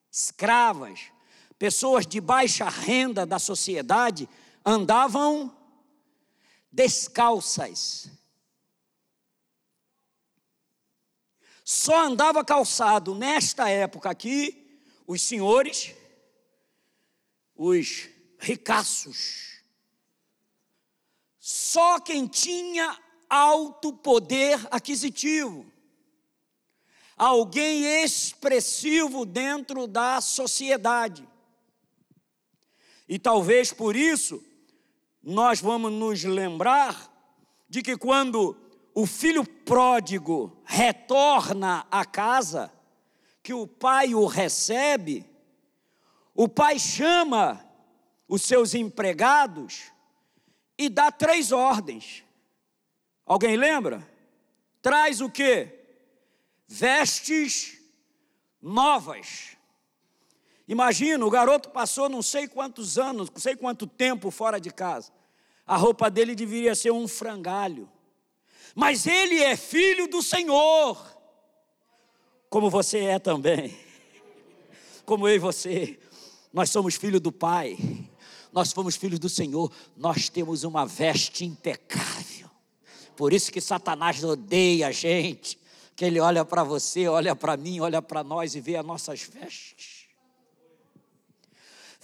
escravas, 0.09 1.11
pessoas 1.57 2.05
de 2.05 2.19
baixa 2.19 2.67
renda 2.69 3.25
da 3.25 3.39
sociedade 3.39 4.27
andavam 4.65 5.55
descalças. 6.71 8.09
Só 11.63 12.05
andava 12.05 12.43
calçado 12.43 13.15
nesta 13.15 13.69
época 13.69 14.09
aqui 14.09 14.79
os 15.07 15.21
senhores, 15.21 15.95
os 17.55 18.09
ricaços, 18.39 19.61
só 21.39 21.99
quem 21.99 22.27
tinha 22.27 22.99
alto 23.29 23.93
poder 23.93 24.59
aquisitivo, 24.69 25.65
alguém 27.15 28.03
expressivo 28.03 29.25
dentro 29.25 29.87
da 29.87 30.21
sociedade. 30.21 31.27
E 33.07 33.19
talvez 33.19 33.71
por 33.71 33.95
isso 33.95 34.43
nós 35.21 35.59
vamos 35.59 35.91
nos 35.91 36.23
lembrar 36.23 37.11
de 37.67 37.81
que 37.81 37.97
quando 37.97 38.57
o 38.93 39.05
filho 39.05 39.45
pródigo 39.45 40.57
retorna 40.63 41.85
à 41.91 42.05
casa, 42.05 42.71
que 43.43 43.53
o 43.53 43.67
pai 43.67 44.15
o 44.15 44.25
recebe, 44.25 45.25
o 46.33 46.47
pai 46.47 46.79
chama 46.79 47.63
os 48.27 48.41
seus 48.41 48.73
empregados 48.73 49.91
e 50.77 50.89
dá 50.89 51.11
três 51.11 51.51
ordens. 51.51 52.23
Alguém 53.25 53.55
lembra? 53.55 54.07
Traz 54.81 55.21
o 55.21 55.29
que? 55.29 55.67
Vestes 56.67 57.79
novas. 58.61 59.54
Imagina, 60.67 61.25
o 61.25 61.29
garoto 61.29 61.69
passou 61.69 62.09
não 62.09 62.21
sei 62.21 62.47
quantos 62.47 62.97
anos, 62.97 63.29
não 63.29 63.39
sei 63.39 63.55
quanto 63.55 63.85
tempo 63.85 64.31
fora 64.31 64.59
de 64.59 64.71
casa. 64.71 65.11
A 65.65 65.77
roupa 65.77 66.09
dele 66.09 66.35
deveria 66.35 66.75
ser 66.75 66.91
um 66.91 67.07
frangalho. 67.07 67.89
Mas 68.75 69.07
ele 69.07 69.41
é 69.41 69.55
filho 69.55 70.07
do 70.07 70.21
Senhor, 70.21 70.97
como 72.49 72.69
você 72.69 72.99
é 72.99 73.19
também, 73.19 73.77
como 75.05 75.27
eu 75.27 75.35
e 75.35 75.39
você, 75.39 75.97
nós 76.51 76.69
somos 76.69 76.95
filhos 76.95 77.21
do 77.21 77.31
Pai, 77.31 77.77
nós 78.51 78.73
fomos 78.73 78.97
filhos 78.97 79.19
do 79.19 79.29
Senhor, 79.29 79.71
nós 79.95 80.27
temos 80.27 80.63
uma 80.65 80.85
veste 80.85 81.45
impecável, 81.45 82.49
por 83.15 83.31
isso 83.31 83.49
que 83.49 83.61
Satanás 83.61 84.21
odeia 84.23 84.87
a 84.87 84.91
gente, 84.91 85.57
que 85.95 86.03
ele 86.03 86.19
olha 86.19 86.43
para 86.43 86.63
você, 86.63 87.07
olha 87.07 87.33
para 87.33 87.55
mim, 87.55 87.79
olha 87.79 88.01
para 88.01 88.23
nós 88.25 88.55
e 88.55 88.59
vê 88.59 88.75
as 88.75 88.85
nossas 88.85 89.21
vestes, 89.21 89.94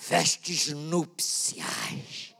vestes 0.07 0.69
nupciais 0.69 2.31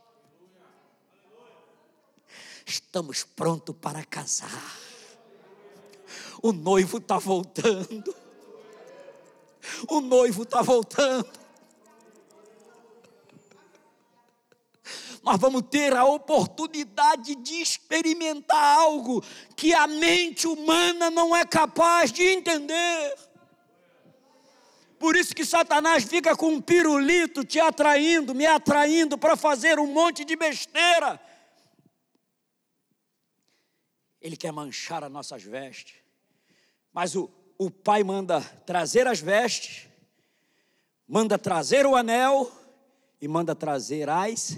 Estamos 2.72 3.24
prontos 3.24 3.74
para 3.80 4.04
casar. 4.04 4.78
O 6.42 6.52
noivo 6.52 6.98
está 6.98 7.18
voltando. 7.18 8.14
O 9.88 10.00
noivo 10.00 10.42
está 10.44 10.62
voltando. 10.62 11.30
Nós 15.22 15.38
vamos 15.38 15.62
ter 15.70 15.94
a 15.94 16.04
oportunidade 16.04 17.34
de 17.36 17.54
experimentar 17.60 18.78
algo 18.78 19.22
que 19.54 19.72
a 19.72 19.86
mente 19.86 20.48
humana 20.48 21.10
não 21.10 21.34
é 21.36 21.44
capaz 21.44 22.10
de 22.10 22.22
entender. 22.22 23.31
Por 25.02 25.16
isso 25.16 25.34
que 25.34 25.44
Satanás 25.44 26.04
fica 26.04 26.36
com 26.36 26.54
um 26.54 26.60
pirulito 26.60 27.44
te 27.44 27.60
atraindo, 27.60 28.34
me 28.34 28.46
atraindo 28.46 29.18
para 29.18 29.36
fazer 29.36 29.78
um 29.78 29.86
monte 29.86 30.24
de 30.24 30.34
besteira 30.34 31.20
ele 34.22 34.36
quer 34.36 34.52
manchar 34.52 35.02
as 35.02 35.10
nossas 35.10 35.42
vestes. 35.42 35.96
Mas 36.92 37.16
o, 37.16 37.28
o 37.58 37.70
pai 37.70 38.04
manda 38.04 38.40
trazer 38.64 39.06
as 39.06 39.20
vestes, 39.20 39.88
manda 41.06 41.36
trazer 41.36 41.84
o 41.84 41.96
anel 41.96 42.50
e 43.20 43.26
manda 43.26 43.54
trazer 43.54 44.08
as 44.08 44.56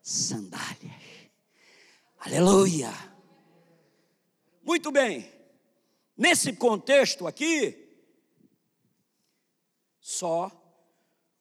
sandálias. 0.00 1.02
Aleluia! 2.18 2.90
Muito 4.62 4.90
bem, 4.90 5.30
nesse 6.16 6.52
contexto 6.52 7.26
aqui, 7.26 7.81
só 10.02 10.50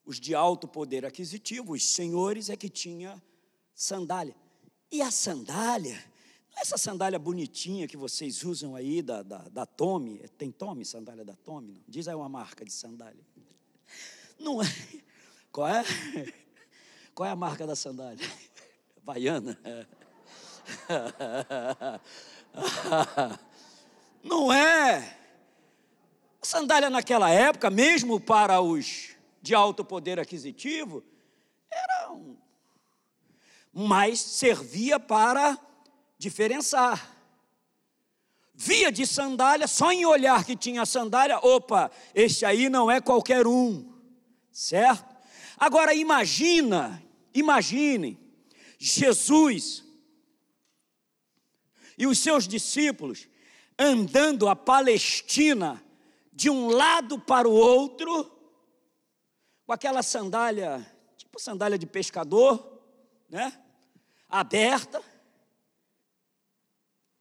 os 0.05 0.21
de 0.21 0.33
alto 0.33 0.69
poder 0.69 1.05
aquisitivo, 1.05 1.73
os 1.73 1.83
senhores, 1.83 2.49
é 2.49 2.55
que 2.55 2.69
tinha 2.69 3.21
sandália. 3.75 4.35
E 4.89 5.01
a 5.01 5.11
sandália 5.11 6.11
essa 6.55 6.77
sandália 6.77 7.17
bonitinha 7.17 7.87
que 7.87 7.97
vocês 7.97 8.43
usam 8.43 8.75
aí 8.75 9.01
da, 9.01 9.23
da, 9.23 9.39
da 9.49 9.65
tem 10.37 10.51
Tommy, 10.51 10.85
sandália 10.85 11.23
da 11.23 11.35
Tommy? 11.35 11.73
Não? 11.73 11.81
Diz 11.87 12.07
aí 12.07 12.13
uma 12.15 12.29
marca 12.29 12.63
de 12.65 12.71
sandália. 12.71 13.25
Não 14.39 14.61
é. 14.61 14.67
Qual 15.51 15.67
é? 15.67 15.83
Qual 17.15 17.27
é 17.27 17.31
a 17.31 17.35
marca 17.35 17.65
da 17.65 17.75
sandália? 17.75 18.25
Baiana. 19.03 19.57
Não 24.23 24.53
é. 24.53 25.17
A 26.41 26.45
sandália 26.45 26.89
naquela 26.89 27.29
época, 27.29 27.69
mesmo 27.69 28.19
para 28.19 28.59
os 28.61 29.11
de 29.41 29.53
alto 29.53 29.85
poder 29.85 30.19
aquisitivo, 30.19 31.03
era 31.69 32.11
um. 32.11 32.35
Mas 33.71 34.19
servia 34.19 34.99
para 34.99 35.57
diferenciar. 36.17 37.15
Via 38.53 38.91
de 38.91 39.07
sandália, 39.07 39.67
só 39.67 39.91
em 39.91 40.05
olhar 40.05 40.43
que 40.43 40.55
tinha 40.55 40.85
sandália, 40.85 41.39
opa, 41.39 41.89
este 42.13 42.45
aí 42.45 42.69
não 42.69 42.91
é 42.91 42.99
qualquer 42.99 43.47
um, 43.47 43.91
certo? 44.51 45.15
Agora 45.57 45.93
imagina, 45.93 47.01
imagine, 47.33 48.19
Jesus 48.77 49.83
e 51.97 52.05
os 52.07 52.19
seus 52.19 52.47
discípulos 52.47 53.27
andando 53.77 54.49
a 54.49 54.55
Palestina 54.55 55.83
de 56.41 56.49
um 56.49 56.69
lado 56.69 57.19
para 57.19 57.47
o 57.47 57.53
outro, 57.53 58.25
com 59.63 59.71
aquela 59.71 60.01
sandália, 60.01 60.83
tipo 61.15 61.39
sandália 61.39 61.77
de 61.77 61.85
pescador, 61.85 62.81
né? 63.29 63.63
Aberta, 64.27 65.03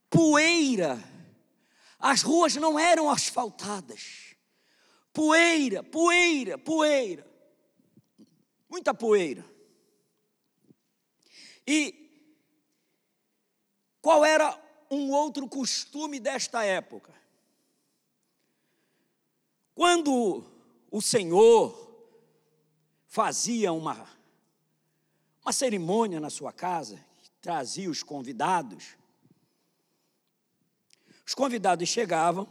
poeira. 0.08 0.98
As 1.98 2.22
ruas 2.22 2.56
não 2.56 2.78
eram 2.78 3.10
asfaltadas. 3.10 4.34
Poeira, 5.12 5.82
poeira, 5.82 6.56
poeira. 6.56 7.30
Muita 8.70 8.94
poeira. 8.94 9.44
E 11.66 11.94
qual 14.00 14.24
era 14.24 14.58
um 14.90 15.10
outro 15.10 15.46
costume 15.46 16.18
desta 16.18 16.64
época? 16.64 17.20
Quando 19.80 20.44
o 20.90 21.00
Senhor 21.00 21.74
fazia 23.06 23.72
uma, 23.72 24.06
uma 25.42 25.54
cerimônia 25.54 26.20
na 26.20 26.28
sua 26.28 26.52
casa, 26.52 27.02
trazia 27.40 27.88
os 27.88 28.02
convidados, 28.02 28.94
os 31.26 31.32
convidados 31.32 31.88
chegavam, 31.88 32.46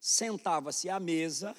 sentava-se 0.00 0.88
à 0.88 0.98
mesa. 0.98 1.54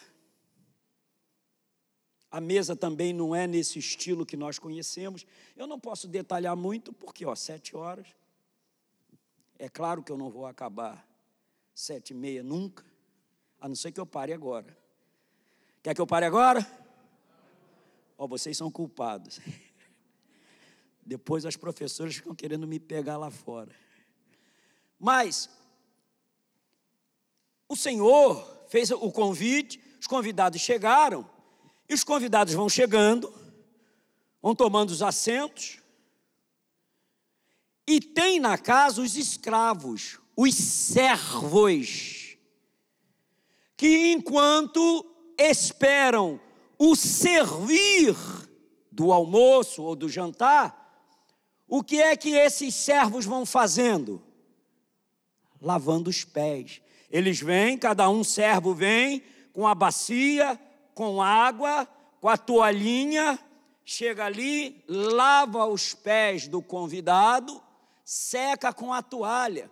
A 2.31 2.41
mesa 2.41 2.75
também 2.75 3.13
não 3.13 3.35
é 3.35 3.45
nesse 3.45 3.77
estilo 3.77 4.25
que 4.25 4.35
nós 4.35 4.57
conhecemos. 4.57 5.23
Eu 5.55 5.67
não 5.67 5.79
posso 5.79 6.07
detalhar 6.07 6.55
muito, 6.55 6.91
porque, 6.91 7.27
ó, 7.27 7.35
sete 7.35 7.75
horas. 7.75 8.07
É 9.59 9.69
claro 9.69 10.01
que 10.01 10.11
eu 10.11 10.17
não 10.17 10.31
vou 10.31 10.47
acabar 10.47 11.07
sete 11.75 12.09
e 12.09 12.15
meia 12.15 12.41
nunca, 12.41 12.83
a 13.63 13.69
não 13.69 13.75
ser 13.77 13.93
que 13.93 13.99
eu 13.99 14.05
pare 14.05 14.33
agora. 14.33 14.77
Quer 15.81 15.95
que 15.95 16.01
eu 16.01 16.05
pare 16.05 16.25
agora? 16.25 16.69
Ó, 18.17 18.27
vocês 18.27 18.57
são 18.57 18.69
culpados. 18.69 19.39
Depois 21.01 21.45
as 21.45 21.55
professoras 21.55 22.15
ficam 22.15 22.35
querendo 22.35 22.67
me 22.67 22.77
pegar 22.77 23.15
lá 23.15 23.31
fora. 23.31 23.73
Mas 24.99 25.49
o 27.69 27.75
Senhor 27.77 28.65
fez 28.67 28.91
o 28.91 29.09
convite, 29.13 29.81
os 29.97 30.07
convidados 30.07 30.59
chegaram, 30.59 31.25
e 31.87 31.93
os 31.93 32.03
convidados 32.03 32.53
vão 32.53 32.67
chegando, 32.67 33.33
vão 34.41 34.53
tomando 34.53 34.89
os 34.89 35.01
assentos, 35.01 35.79
e 37.87 38.01
tem 38.01 38.41
na 38.41 38.57
casa 38.57 39.01
os 39.01 39.15
escravos, 39.15 40.19
os 40.35 40.53
servos, 40.53 42.22
que 43.83 44.13
enquanto 44.13 45.05
esperam 45.37 46.39
o 46.79 46.95
servir 46.95 48.15
do 48.89 49.11
almoço 49.11 49.83
ou 49.83 49.93
do 49.93 50.07
jantar, 50.07 51.05
o 51.67 51.83
que 51.83 52.01
é 52.01 52.15
que 52.15 52.29
esses 52.29 52.73
servos 52.73 53.25
vão 53.25 53.45
fazendo? 53.45 54.23
Lavando 55.61 56.09
os 56.09 56.23
pés. 56.23 56.81
Eles 57.11 57.41
vêm, 57.41 57.77
cada 57.77 58.09
um 58.09 58.23
servo 58.23 58.73
vem 58.73 59.21
com 59.51 59.67
a 59.67 59.75
bacia, 59.75 60.57
com 60.95 61.21
água, 61.21 61.85
com 62.21 62.29
a 62.29 62.37
toalhinha, 62.37 63.37
chega 63.83 64.23
ali, 64.23 64.81
lava 64.87 65.65
os 65.65 65.93
pés 65.93 66.47
do 66.47 66.61
convidado, 66.61 67.61
seca 68.05 68.71
com 68.71 68.93
a 68.93 69.01
toalha. 69.01 69.69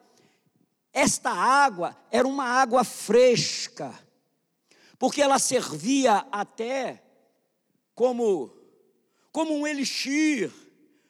Esta 0.94 1.32
água 1.32 1.98
era 2.12 2.28
uma 2.28 2.46
água 2.46 2.84
fresca, 2.84 3.98
porque 5.00 5.22
ela 5.22 5.40
servia 5.40 6.28
até 6.32 7.02
como, 7.96 8.54
como 9.32 9.56
um 9.56 9.66
elixir, 9.66 10.52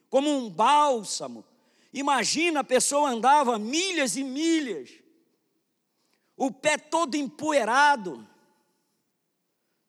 como 0.09 0.29
um 0.29 0.49
bálsamo. 0.49 1.43
Imagina, 1.91 2.59
a 2.59 2.63
pessoa 2.63 3.09
andava 3.09 3.57
milhas 3.57 4.15
e 4.15 4.23
milhas, 4.23 4.91
o 6.37 6.51
pé 6.51 6.77
todo 6.77 7.15
empoeirado, 7.15 8.27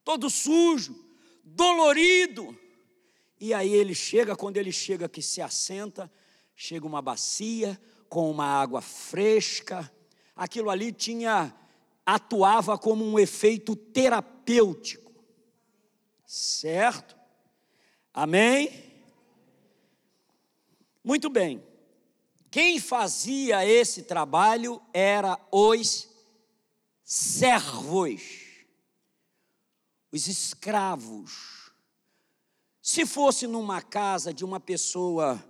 todo 0.03 0.31
sujo, 0.31 0.99
dolorido. 1.45 2.59
E 3.39 3.53
aí 3.53 3.73
ele 3.73 3.95
chega, 3.95 4.37
quando 4.37 4.57
ele 4.57 4.73
chega 4.73 5.09
que 5.09 5.21
se 5.21 5.43
assenta, 5.43 6.11
chega 6.55 6.87
uma 6.87 7.03
bacia 7.03 7.81
com 8.13 8.31
uma 8.31 8.45
água 8.45 8.83
fresca. 8.83 9.91
Aquilo 10.37 10.69
ali 10.69 10.93
tinha 10.93 11.51
atuava 12.05 12.77
como 12.77 13.03
um 13.03 13.19
efeito 13.19 13.75
terapêutico. 13.75 15.25
Certo? 16.27 17.17
Amém? 18.13 18.93
Muito 21.03 21.31
bem. 21.31 21.65
Quem 22.51 22.79
fazia 22.79 23.65
esse 23.65 24.03
trabalho 24.03 24.79
era 24.93 25.41
os 25.51 26.07
servos, 27.03 28.21
os 30.13 30.27
escravos. 30.27 31.73
Se 32.83 33.07
fosse 33.07 33.47
numa 33.47 33.81
casa 33.81 34.35
de 34.35 34.45
uma 34.45 34.61
pessoa 34.61 35.43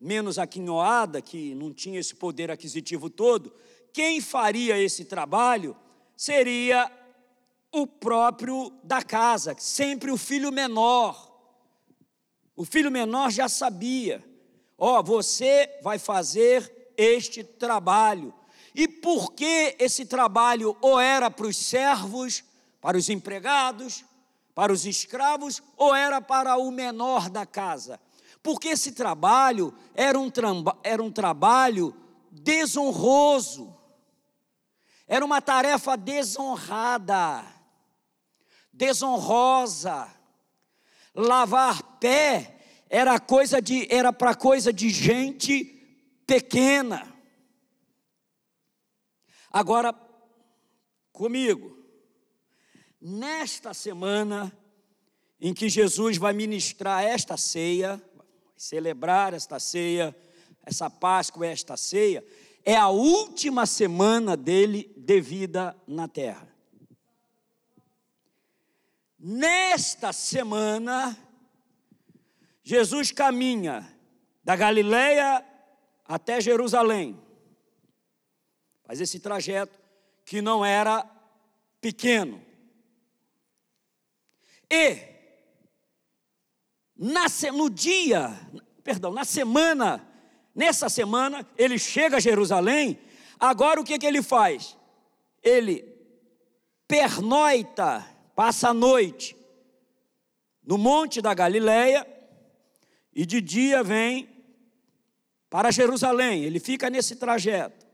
menos 0.00 0.38
aquinhoada, 0.38 1.20
que 1.20 1.54
não 1.54 1.72
tinha 1.72 2.00
esse 2.00 2.14
poder 2.14 2.50
aquisitivo 2.50 3.10
todo, 3.10 3.52
quem 3.92 4.20
faria 4.20 4.78
esse 4.78 5.04
trabalho 5.04 5.76
seria 6.16 6.90
o 7.72 7.86
próprio 7.86 8.72
da 8.82 9.02
casa, 9.02 9.54
sempre 9.58 10.10
o 10.10 10.16
filho 10.16 10.50
menor. 10.50 11.28
O 12.56 12.64
filho 12.64 12.90
menor 12.90 13.30
já 13.30 13.48
sabia, 13.48 14.24
ó, 14.76 14.98
oh, 14.98 15.02
você 15.02 15.78
vai 15.82 15.98
fazer 15.98 16.92
este 16.96 17.44
trabalho. 17.44 18.34
E 18.74 18.86
por 18.86 19.32
que 19.32 19.76
esse 19.78 20.04
trabalho 20.04 20.76
ou 20.80 20.98
era 21.00 21.30
para 21.30 21.46
os 21.46 21.56
servos, 21.56 22.44
para 22.80 22.96
os 22.96 23.08
empregados, 23.08 24.04
para 24.54 24.72
os 24.72 24.84
escravos, 24.84 25.62
ou 25.76 25.94
era 25.94 26.20
para 26.20 26.56
o 26.56 26.70
menor 26.70 27.30
da 27.30 27.46
casa? 27.46 27.98
Porque 28.42 28.68
esse 28.68 28.92
trabalho 28.92 29.74
era 29.94 30.18
um, 30.18 30.30
era 30.82 31.02
um 31.02 31.10
trabalho 31.10 31.94
desonroso, 32.30 33.76
era 35.06 35.24
uma 35.24 35.42
tarefa 35.42 35.96
desonrada, 35.96 37.44
desonrosa. 38.72 40.08
Lavar 41.12 41.82
pé 41.98 42.60
era 42.88 43.18
coisa 43.18 43.60
de 43.60 43.86
era 43.90 44.12
para 44.12 44.34
coisa 44.34 44.72
de 44.72 44.88
gente 44.88 45.64
pequena. 46.26 47.12
Agora 49.52 49.92
comigo, 51.12 51.76
nesta 53.00 53.74
semana 53.74 54.56
em 55.40 55.52
que 55.52 55.68
Jesus 55.68 56.16
vai 56.16 56.32
ministrar 56.32 57.02
esta 57.02 57.36
ceia, 57.36 58.00
celebrar 58.60 59.32
esta 59.32 59.58
ceia, 59.58 60.14
essa 60.66 60.90
Páscoa, 60.90 61.46
esta 61.46 61.78
ceia, 61.78 62.22
é 62.62 62.76
a 62.76 62.88
última 62.88 63.64
semana 63.64 64.36
dele 64.36 64.92
de 64.98 65.18
vida 65.18 65.74
na 65.86 66.06
terra. 66.06 66.46
Nesta 69.18 70.12
semana, 70.12 71.16
Jesus 72.62 73.10
caminha 73.10 73.90
da 74.44 74.54
Galileia 74.56 75.42
até 76.04 76.38
Jerusalém. 76.38 77.18
Faz 78.84 79.00
esse 79.00 79.20
trajeto 79.20 79.80
que 80.22 80.42
não 80.42 80.62
era 80.62 81.02
pequeno. 81.80 82.44
E 84.70 85.09
na, 87.02 87.24
no 87.54 87.70
dia, 87.70 88.38
perdão, 88.84 89.10
na 89.10 89.24
semana, 89.24 90.06
nessa 90.54 90.90
semana, 90.90 91.48
ele 91.56 91.78
chega 91.78 92.18
a 92.18 92.20
Jerusalém. 92.20 92.98
Agora 93.38 93.80
o 93.80 93.84
que, 93.84 93.98
que 93.98 94.04
ele 94.04 94.22
faz? 94.22 94.76
Ele 95.42 95.82
pernoita, 96.86 98.06
passa 98.34 98.68
a 98.68 98.74
noite 98.74 99.34
no 100.62 100.76
monte 100.76 101.22
da 101.22 101.32
Galileia 101.32 102.06
e 103.14 103.24
de 103.24 103.40
dia 103.40 103.82
vem 103.82 104.28
para 105.48 105.70
Jerusalém. 105.70 106.44
Ele 106.44 106.60
fica 106.60 106.90
nesse 106.90 107.16
trajeto. 107.16 107.86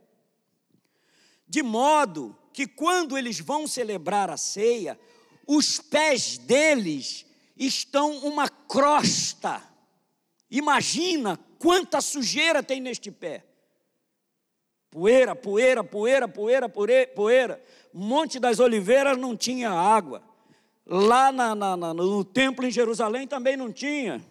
De 1.47 1.63
modo 1.63 2.37
que 2.53 2.67
quando 2.67 3.17
eles 3.17 3.39
vão 3.39 3.69
celebrar 3.69 4.31
a 4.31 4.37
ceia, 4.37 4.99
os 5.47 5.79
pés 5.79 6.39
deles 6.39 7.25
estão 7.57 8.19
uma 8.19 8.49
crosta. 8.49 9.63
Imagina 10.51 11.39
quanta 11.59 12.01
sujeira 12.01 12.63
tem 12.63 12.81
neste 12.81 13.11
pé. 13.11 13.45
Poeira, 14.91 15.35
poeira, 15.35 15.83
poeira, 15.83 16.29
poeira, 16.29 16.69
poeira, 16.69 17.07
poeira. 17.09 17.65
Monte 17.93 18.39
das 18.39 18.61
Oliveiras 18.61 19.19
não 19.19 19.37
tinha 19.37 19.71
água. 19.71 20.23
Lá 20.87 21.33
na, 21.33 21.55
na, 21.55 21.77
na, 21.77 21.95
no 21.95 22.25
templo 22.25 22.65
em 22.65 22.71
Jerusalém 22.71 23.27
também 23.27 23.57
não 23.57 23.73
tinha. 23.73 24.25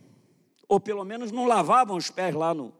Ou 0.67 0.79
pelo 0.79 1.03
menos 1.03 1.31
não 1.31 1.45
lavavam 1.45 1.97
os 1.97 2.09
pés 2.09 2.33
lá 2.33 2.53
no. 2.53 2.73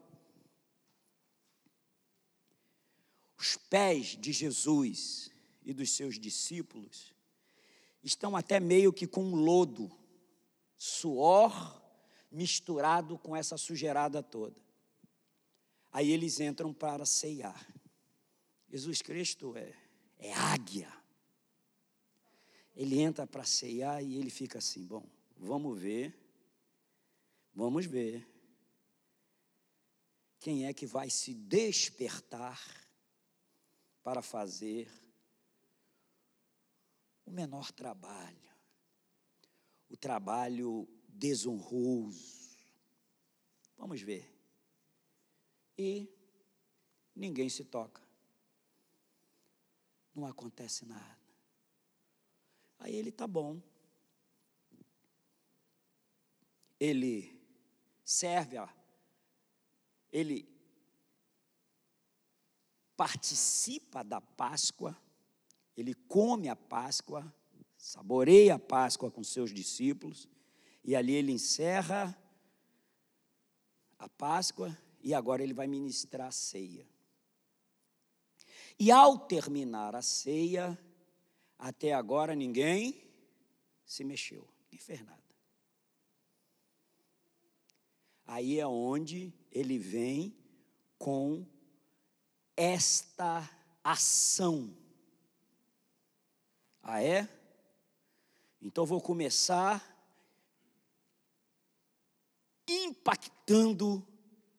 Os 3.38 3.56
pés 3.56 4.16
de 4.16 4.32
Jesus 4.32 5.30
e 5.64 5.72
dos 5.72 5.90
seus 5.90 6.18
discípulos 6.18 7.14
estão 8.02 8.34
até 8.34 8.58
meio 8.58 8.92
que 8.92 9.06
com 9.06 9.34
lodo 9.34 9.90
suor 10.76 11.82
misturado 12.30 13.18
com 13.18 13.34
essa 13.34 13.56
sujeirada 13.56 14.22
toda. 14.22 14.60
Aí 15.92 16.10
eles 16.10 16.40
entram 16.40 16.72
para 16.72 17.06
ceiar. 17.06 17.66
Jesus 18.68 19.00
Cristo 19.00 19.56
é, 19.56 19.74
é 20.18 20.32
águia. 20.32 20.92
Ele 22.74 23.00
entra 23.00 23.26
para 23.26 23.44
ceiar 23.44 24.02
e 24.02 24.16
ele 24.16 24.28
fica 24.28 24.58
assim: 24.58 24.84
bom, 24.84 25.08
vamos 25.36 25.78
ver, 25.78 26.14
vamos 27.54 27.86
ver 27.86 28.28
quem 30.38 30.66
é 30.66 30.74
que 30.74 30.86
vai 30.86 31.08
se 31.08 31.32
despertar 31.32 32.60
para 34.02 34.20
fazer 34.20 34.90
o 37.24 37.30
menor 37.30 37.72
trabalho 37.72 38.55
o 39.88 39.96
trabalho 39.96 40.88
desonroso. 41.08 42.56
Vamos 43.76 44.00
ver. 44.00 44.32
E 45.78 46.08
ninguém 47.14 47.48
se 47.48 47.64
toca. 47.64 48.02
Não 50.14 50.26
acontece 50.26 50.86
nada. 50.86 51.18
Aí 52.78 52.94
ele 52.94 53.12
tá 53.12 53.26
bom. 53.26 53.60
Ele 56.78 57.38
serve 58.04 58.56
a 58.56 58.76
ele 60.16 60.48
participa 62.96 64.02
da 64.02 64.18
Páscoa, 64.18 64.96
ele 65.76 65.94
come 65.94 66.48
a 66.48 66.56
Páscoa, 66.56 67.30
saboreia 67.86 68.56
a 68.56 68.58
Páscoa 68.58 69.12
com 69.12 69.22
seus 69.22 69.54
discípulos, 69.54 70.28
e 70.82 70.96
ali 70.96 71.12
ele 71.12 71.30
encerra 71.30 72.20
a 73.96 74.08
Páscoa 74.08 74.76
e 75.00 75.14
agora 75.14 75.40
ele 75.40 75.54
vai 75.54 75.68
ministrar 75.68 76.26
a 76.26 76.32
ceia. 76.32 76.84
E 78.76 78.90
ao 78.90 79.16
terminar 79.16 79.94
a 79.94 80.02
ceia, 80.02 80.76
até 81.56 81.92
agora 81.92 82.34
ninguém 82.34 83.08
se 83.84 84.02
mexeu, 84.02 84.48
ninguém 84.64 84.80
fez 84.80 85.00
nada. 85.04 85.22
Aí 88.26 88.58
é 88.58 88.66
onde 88.66 89.32
ele 89.52 89.78
vem 89.78 90.36
com 90.98 91.46
esta 92.56 93.48
ação. 93.84 94.76
Ah, 96.82 97.00
é? 97.00 97.35
Então 98.66 98.84
vou 98.84 99.00
começar 99.00 99.80
impactando 102.66 104.04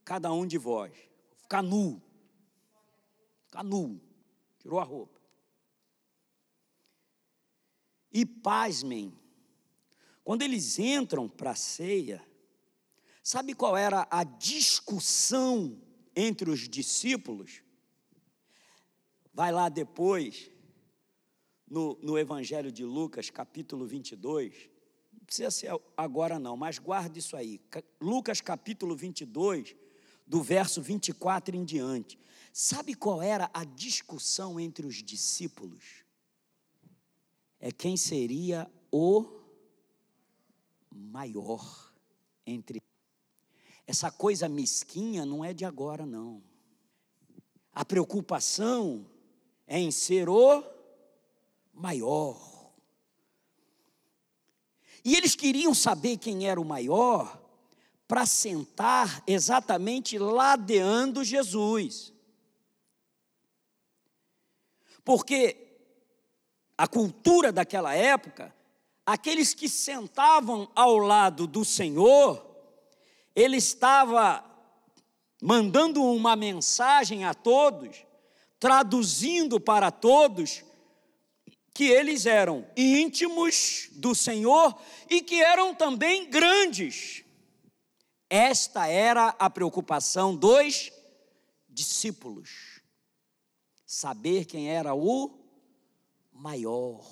cada 0.06 0.32
um 0.32 0.48
de 0.48 0.58
vós. 0.58 0.94
ficar 1.42 1.62
nu. 1.62 2.02
Ficar 3.44 3.66
nu. 3.66 4.00
Tirou 4.60 4.80
a 4.80 4.84
roupa. 4.86 5.20
E 8.10 8.26
pasmem, 8.26 9.14
quando 10.24 10.42
eles 10.42 10.80
entram 10.80 11.28
para 11.28 11.52
a 11.52 11.56
ceia, 11.56 12.26
sabe 13.22 13.54
qual 13.54 13.76
era 13.76 14.08
a 14.10 14.24
discussão 14.24 15.82
entre 16.16 16.50
os 16.50 16.62
discípulos? 16.70 17.62
Vai 19.34 19.52
lá 19.52 19.68
depois, 19.68 20.50
no, 21.70 21.98
no 22.02 22.18
Evangelho 22.18 22.72
de 22.72 22.84
Lucas, 22.84 23.30
capítulo 23.30 23.86
22. 23.86 24.70
Não 25.12 25.26
precisa 25.26 25.52
ser 25.52 25.72
agora, 25.96 26.40
não, 26.40 26.56
mas 26.56 26.80
guarde 26.80 27.20
isso 27.20 27.36
aí. 27.36 27.60
Lucas, 28.00 28.40
capítulo 28.40 28.96
22, 28.96 29.76
do 30.26 30.42
verso 30.42 30.82
24 30.82 31.56
em 31.56 31.66
diante. 31.66 32.18
Sabe 32.54 32.94
qual 32.96 33.22
era 33.22 33.50
a 33.54 33.64
discussão 33.64 34.60
entre 34.60 34.88
os 34.88 35.04
discípulos? 35.04 36.04
É 37.60 37.72
quem 37.72 37.98
seria 37.98 38.72
o 38.92 39.26
maior 40.92 41.94
entre. 42.46 42.82
Essa 43.86 44.12
coisa 44.12 44.50
mesquinha 44.50 45.26
não 45.26 45.44
é 45.44 45.54
de 45.54 45.66
agora, 45.66 46.06
não. 46.06 46.42
A 47.72 47.86
preocupação 47.86 49.06
é 49.66 49.80
em 49.80 49.92
ser 49.92 50.28
o 50.30 50.77
maior. 51.78 52.72
E 55.06 55.16
eles 55.16 55.36
queriam 55.36 55.74
saber 55.74 56.18
quem 56.18 56.48
era 56.48 56.60
o 56.60 56.66
maior 56.66 57.42
para 58.08 58.26
sentar 58.26 59.24
exatamente 59.26 60.18
ladeando 60.18 61.24
Jesus. 61.24 62.14
Porque 65.06 65.56
a 66.78 66.88
cultura 66.88 67.52
daquela 67.52 67.94
época, 67.94 68.54
aqueles 69.06 69.54
que 69.54 69.70
sentavam 69.70 70.70
ao 70.76 70.98
lado 70.98 71.48
do 71.48 71.64
Senhor, 71.64 72.46
ele 73.34 73.58
estava 73.58 74.44
mandando 75.42 76.04
uma 76.04 76.36
mensagem 76.36 77.24
a 77.24 77.34
todos 77.34 78.08
traduzindo 78.60 79.60
para 79.60 79.92
todos 79.92 80.64
que 81.78 81.84
eles 81.84 82.26
eram 82.26 82.68
íntimos 82.76 83.88
do 83.92 84.16
Senhor 84.16 84.82
e 85.08 85.22
que 85.22 85.40
eram 85.40 85.76
também 85.76 86.28
grandes. 86.28 87.24
Esta 88.28 88.88
era 88.88 89.28
a 89.38 89.48
preocupação 89.48 90.36
dos 90.36 90.92
discípulos. 91.70 92.82
Saber 93.86 94.46
quem 94.46 94.72
era 94.72 94.96
o 94.96 95.40
maior. 96.34 97.06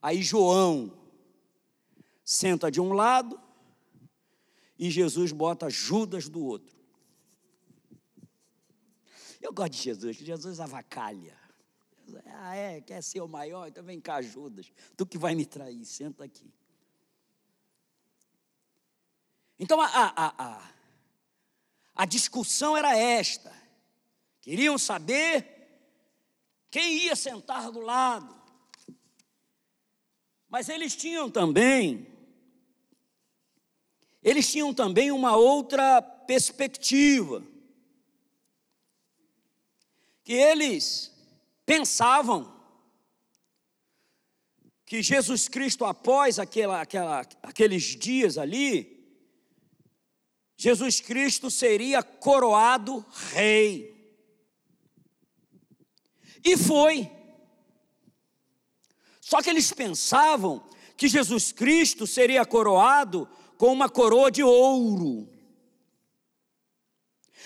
Aí 0.00 0.22
João 0.22 0.98
senta 2.24 2.70
de 2.70 2.80
um 2.80 2.94
lado 2.94 3.38
e 4.78 4.90
Jesus 4.90 5.30
bota 5.30 5.68
Judas 5.68 6.26
do 6.26 6.42
outro. 6.42 6.74
Eu 9.42 9.52
gosto 9.52 9.72
de 9.72 9.82
Jesus, 9.82 10.16
Jesus 10.16 10.58
avacalha. 10.58 11.38
Ah, 12.26 12.56
é, 12.56 12.80
quer 12.80 13.02
ser 13.02 13.20
o 13.20 13.28
maior? 13.28 13.68
Então 13.68 13.84
vem 13.84 14.00
cá, 14.00 14.20
Judas. 14.22 14.72
Tu 14.96 15.06
que 15.06 15.18
vai 15.18 15.34
me 15.34 15.44
trair, 15.44 15.84
senta 15.84 16.24
aqui. 16.24 16.52
Então 19.58 19.80
a, 19.80 19.86
a, 19.86 20.44
a, 20.44 20.70
a 21.94 22.06
discussão 22.06 22.76
era 22.76 22.96
esta. 22.96 23.52
Queriam 24.40 24.78
saber 24.78 25.60
quem 26.70 27.04
ia 27.04 27.14
sentar 27.14 27.70
do 27.70 27.80
lado. 27.80 28.40
Mas 30.48 30.68
eles 30.68 30.96
tinham 30.96 31.30
também, 31.30 32.06
eles 34.22 34.50
tinham 34.50 34.74
também 34.74 35.12
uma 35.12 35.36
outra 35.36 36.02
perspectiva 36.02 37.44
que 40.24 40.32
eles 40.32 41.09
pensavam 41.70 42.52
que 44.84 45.00
Jesus 45.04 45.46
Cristo, 45.46 45.84
após 45.84 46.40
aquela, 46.40 46.80
aquela, 46.80 47.20
aqueles 47.40 47.84
dias 47.96 48.36
ali, 48.36 49.08
Jesus 50.56 51.00
Cristo 51.00 51.48
seria 51.48 52.02
coroado 52.02 53.06
rei. 53.32 54.18
E 56.44 56.56
foi. 56.56 57.08
Só 59.20 59.40
que 59.40 59.48
eles 59.48 59.70
pensavam 59.70 60.68
que 60.96 61.06
Jesus 61.06 61.52
Cristo 61.52 62.04
seria 62.04 62.44
coroado 62.44 63.28
com 63.56 63.72
uma 63.72 63.88
coroa 63.88 64.28
de 64.28 64.42
ouro. 64.42 65.30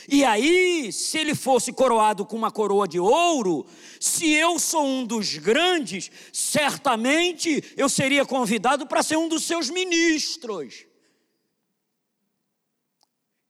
E 0.09 0.25
aí, 0.25 0.93
se 0.93 1.19
ele 1.19 1.35
fosse 1.35 1.73
coroado 1.73 2.27
com 2.27 2.37
uma 2.37 2.51
coroa 2.51 2.87
de 2.87 3.01
ouro, 3.01 3.67
se 3.99 4.31
eu 4.31 4.59
sou 4.59 4.85
um 4.85 5.07
dos 5.07 5.37
grandes, 5.39 6.11
certamente 6.33 7.63
eu 7.77 7.89
seria 7.89 8.27
convidado 8.27 8.87
para 8.87 9.03
ser 9.03 9.17
um 9.17 9.29
dos 9.29 9.45
seus 9.45 9.71
ministros. 9.71 10.87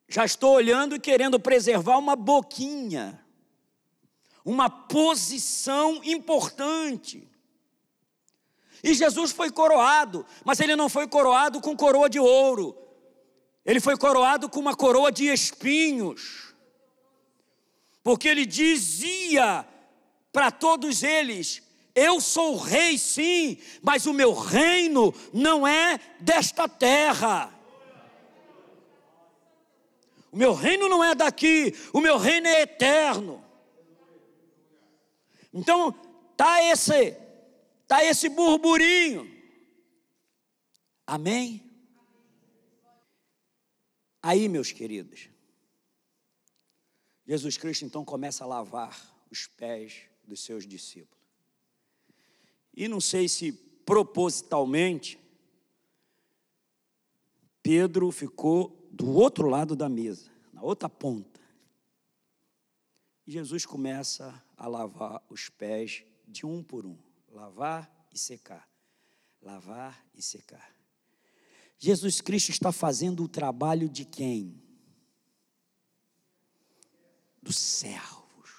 Já 0.09 0.25
estou 0.25 0.55
olhando 0.55 0.95
e 0.95 1.01
querendo 1.01 1.41
preservar 1.41 1.99
uma 1.99 2.15
boquinha, 2.15 3.21
uma 4.45 4.71
posição 4.71 6.01
importante. 6.05 7.29
E 8.83 8.95
Jesus 8.95 9.33
foi 9.33 9.51
coroado, 9.51 10.25
mas 10.45 10.61
ele 10.61 10.77
não 10.77 10.89
foi 10.89 11.09
coroado 11.09 11.61
com 11.61 11.75
coroa 11.75 12.09
de 12.09 12.21
ouro, 12.21 12.77
ele 13.65 13.81
foi 13.81 13.97
coroado 13.97 14.49
com 14.49 14.61
uma 14.61 14.77
coroa 14.77 15.11
de 15.11 15.27
espinhos 15.27 16.45
porque 18.05 18.29
ele 18.29 18.45
dizia 18.45 19.67
para 20.31 20.51
todos 20.51 21.03
eles: 21.03 21.63
Eu 21.95 22.21
sou 22.21 22.57
rei, 22.59 22.99
sim, 22.99 23.57
mas 23.83 24.05
o 24.05 24.13
meu 24.13 24.35
reino 24.35 25.13
não 25.33 25.67
é 25.67 25.99
desta 26.21 26.69
terra. 26.69 27.51
O 30.31 30.37
meu 30.37 30.53
reino 30.53 30.89
não 30.89 31.03
é 31.03 31.15
daqui, 31.15 31.75
o 31.93 32.01
meu 32.01 32.19
reino 32.19 32.47
é 32.47 32.63
eterno. 32.63 33.43
Então, 35.53 35.93
tá 36.37 36.63
esse, 36.63 37.17
tá 37.87 38.05
esse 38.05 38.29
burburinho. 38.29 39.33
Amém? 41.07 41.63
Aí, 44.27 44.49
meus 44.49 44.73
queridos, 44.73 45.29
Jesus 47.27 47.59
Cristo 47.59 47.85
então 47.85 48.03
começa 48.07 48.43
a 48.43 48.47
lavar 48.47 49.15
os 49.31 49.47
pés 49.47 50.05
dos 50.27 50.43
seus 50.43 50.67
discípulos. 50.67 51.23
E 52.73 52.89
não 52.89 53.03
sei 53.03 53.29
se 53.29 53.53
propositalmente, 53.85 55.19
Pedro 57.63 58.11
ficou 58.11 58.89
do 58.91 59.11
outro 59.11 59.47
lado 59.47 59.77
da 59.77 59.91
mesa, 59.91 60.31
na 60.55 60.63
outra 60.63 60.89
ponta. 60.89 61.39
E 63.27 63.33
Jesus 63.33 63.67
começa 63.67 64.43
a 64.57 64.67
lavar 64.67 65.23
os 65.29 65.51
pés 65.51 66.03
de 66.27 66.47
um 66.47 66.63
por 66.63 66.87
um, 66.87 66.97
lavar 67.29 68.09
e 68.11 68.19
secar, 68.19 68.67
lavar 69.43 70.03
e 70.15 70.23
secar. 70.23 70.74
Jesus 71.79 72.21
Cristo 72.21 72.51
está 72.51 72.73
fazendo 72.73 73.23
o 73.25 73.29
trabalho 73.29 73.89
de 73.89 74.05
quem? 74.05 74.65
dos 77.45 77.59
servos. 77.59 78.51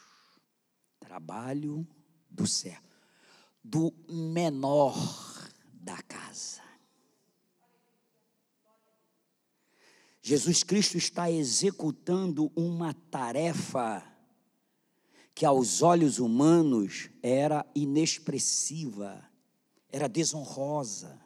Trabalho 0.99 1.88
do 2.30 2.45
servo, 2.45 2.84
do 3.63 3.91
menor 4.07 4.95
da 5.74 6.01
casa. 6.03 6.61
Jesus 10.22 10.63
Cristo 10.63 10.97
está 10.97 11.30
executando 11.32 12.51
uma 12.55 12.93
tarefa 12.93 14.03
que 15.34 15.45
aos 15.45 15.82
olhos 15.82 16.20
humanos 16.20 17.09
era 17.22 17.66
inexpressiva, 17.76 19.24
era 19.91 20.07
desonrosa, 20.07 21.20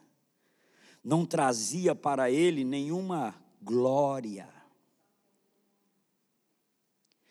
não 1.02 1.24
trazia 1.24 1.94
para 1.94 2.30
ele 2.30 2.64
nenhuma 2.64 3.34
glória. 3.62 4.48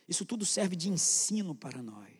Isso 0.07 0.25
tudo 0.25 0.45
serve 0.45 0.75
de 0.75 0.89
ensino 0.89 1.53
para 1.53 1.81
nós. 1.81 2.19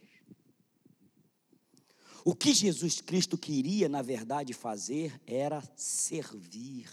O 2.24 2.36
que 2.36 2.54
Jesus 2.54 3.02
Cristo 3.02 3.38
queria, 3.38 3.90
na 3.90 4.02
verdade, 4.02 4.54
fazer 4.54 5.20
era 5.26 5.64
servir. 5.76 6.90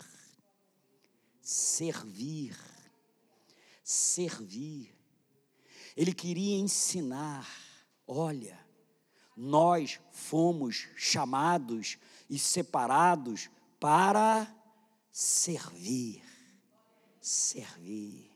Servir. 1.43 2.57
servir. 3.85 4.97
Ele 5.97 6.15
queria 6.15 6.57
ensinar. 6.57 7.47
Olha, 8.07 8.59
nós 9.37 10.01
fomos 10.11 10.89
chamados 10.97 11.99
e 12.31 12.39
separados 12.39 13.51
para 13.79 14.55
servir. 15.11 16.23
Servir. 17.21 18.31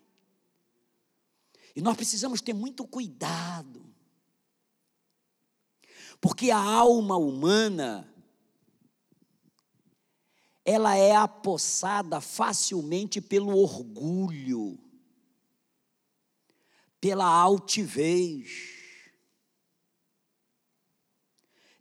E 1.75 1.81
nós 1.81 1.97
precisamos 1.97 2.41
ter 2.41 2.53
muito 2.53 2.87
cuidado, 2.87 3.95
porque 6.21 6.51
a 6.51 6.59
alma 6.59 7.17
humana, 7.17 8.13
ela 10.65 10.97
é 10.97 11.15
apossada 11.15 12.21
facilmente 12.21 13.21
pelo 13.21 13.57
orgulho, 13.57 14.79
pela 17.01 17.27
altivez. 17.27 18.80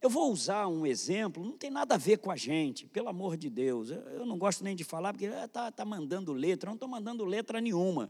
Eu 0.02 0.10
vou 0.10 0.32
usar 0.32 0.68
um 0.68 0.86
exemplo, 0.86 1.44
não 1.44 1.58
tem 1.58 1.70
nada 1.70 1.96
a 1.96 1.98
ver 1.98 2.20
com 2.20 2.32
a 2.32 2.36
gente, 2.36 2.86
pelo 2.88 3.10
amor 3.10 3.36
de 3.36 3.50
Deus. 3.50 3.90
Eu 3.90 4.26
não 4.26 4.38
gosto 4.38 4.64
nem 4.64 4.76
de 4.76 4.84
falar, 4.84 5.12
porque 5.12 5.26
está 5.26 5.68
ah, 5.68 5.72
tá 5.72 5.84
mandando 5.84 6.32
letra. 6.32 6.68
Eu 6.68 6.72
não 6.72 6.76
estou 6.76 6.88
mandando 6.88 7.26
letra 7.26 7.60
nenhuma. 7.60 8.10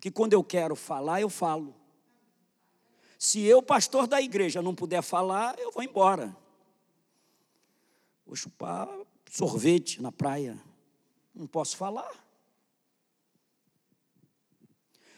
Que 0.00 0.10
quando 0.10 0.32
eu 0.32 0.44
quero 0.44 0.76
falar, 0.76 1.20
eu 1.20 1.28
falo. 1.28 1.74
Se 3.18 3.40
eu, 3.40 3.60
pastor 3.62 4.06
da 4.06 4.22
igreja, 4.22 4.62
não 4.62 4.74
puder 4.74 5.02
falar, 5.02 5.58
eu 5.58 5.72
vou 5.72 5.82
embora. 5.82 6.34
Vou 8.24 8.36
chupar 8.36 8.88
sorvete 9.30 10.00
na 10.00 10.12
praia. 10.12 10.58
Não 11.34 11.46
posso 11.46 11.76
falar. 11.76 12.10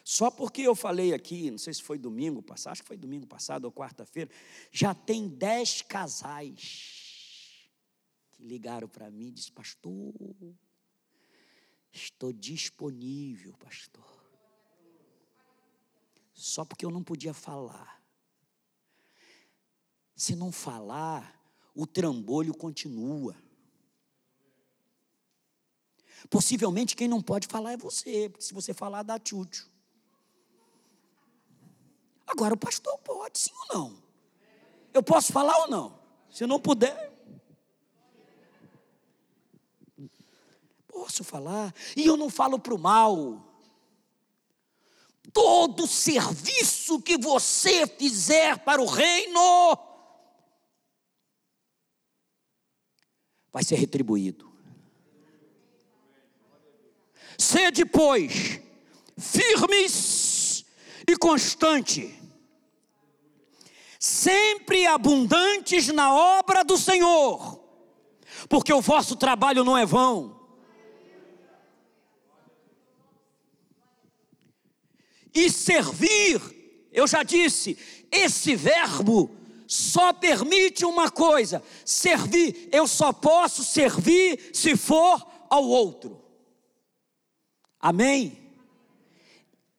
Só 0.04 0.30
porque 0.30 0.62
eu 0.62 0.74
falei 0.74 1.14
aqui, 1.14 1.50
não 1.50 1.58
sei 1.58 1.72
se 1.72 1.82
foi 1.82 1.96
domingo 1.96 2.42
passado, 2.42 2.72
acho 2.72 2.82
que 2.82 2.88
foi 2.88 2.96
domingo 2.96 3.26
passado 3.26 3.64
ou 3.64 3.72
quarta-feira, 3.72 4.30
já 4.70 4.94
tem 4.94 5.28
dez 5.28 5.80
casais 5.82 7.70
que 8.32 8.44
ligaram 8.44 8.88
para 8.88 9.10
mim 9.10 9.28
e 9.28 9.32
disseram, 9.32 9.54
pastor, 9.54 10.14
estou 11.92 12.32
disponível, 12.32 13.54
pastor. 13.58 14.10
Só 16.34 16.64
porque 16.64 16.84
eu 16.84 16.90
não 16.90 17.04
podia 17.04 17.32
falar. 17.32 18.02
Se 20.16 20.34
não 20.34 20.50
falar, 20.50 21.40
o 21.74 21.86
trambolho 21.86 22.54
continua. 22.54 23.36
Possivelmente 26.28 26.96
quem 26.96 27.08
não 27.08 27.22
pode 27.22 27.46
falar 27.46 27.72
é 27.72 27.76
você, 27.76 28.28
porque 28.28 28.44
se 28.44 28.54
você 28.54 28.74
falar, 28.74 29.02
dá 29.02 29.18
tchutchu. 29.18 29.71
Agora, 32.26 32.54
o 32.54 32.58
pastor 32.58 32.98
pode, 32.98 33.38
sim 33.38 33.52
ou 33.70 33.76
não? 33.76 34.02
Eu 34.92 35.02
posso 35.02 35.32
falar 35.32 35.56
ou 35.58 35.68
não? 35.68 35.98
Se 36.30 36.46
não 36.46 36.60
puder. 36.60 37.12
Posso 40.86 41.24
falar. 41.24 41.74
E 41.96 42.06
eu 42.06 42.16
não 42.16 42.30
falo 42.30 42.58
para 42.58 42.74
o 42.74 42.78
mal. 42.78 43.48
Todo 45.32 45.86
serviço 45.86 47.00
que 47.00 47.16
você 47.16 47.86
fizer 47.86 48.58
para 48.58 48.82
o 48.82 48.86
reino 48.86 49.78
vai 53.50 53.62
ser 53.62 53.76
retribuído. 53.76 54.50
Sede, 57.38 57.84
pois, 57.84 58.60
firmes 59.18 60.21
e 61.06 61.16
constante, 61.16 62.14
sempre 63.98 64.86
abundantes 64.86 65.88
na 65.88 66.14
obra 66.14 66.64
do 66.64 66.76
Senhor, 66.76 67.60
porque 68.48 68.72
o 68.72 68.80
vosso 68.80 69.16
trabalho 69.16 69.64
não 69.64 69.76
é 69.76 69.86
vão. 69.86 70.40
E 75.34 75.50
servir, 75.50 76.40
eu 76.92 77.06
já 77.06 77.22
disse, 77.22 77.78
esse 78.10 78.54
verbo 78.54 79.34
só 79.72 80.12
permite 80.12 80.84
uma 80.84 81.10
coisa: 81.10 81.62
servir. 81.84 82.68
Eu 82.70 82.86
só 82.86 83.10
posso 83.12 83.64
servir 83.64 84.50
se 84.52 84.76
for 84.76 85.26
ao 85.48 85.64
outro. 85.64 86.22
Amém? 87.80 88.41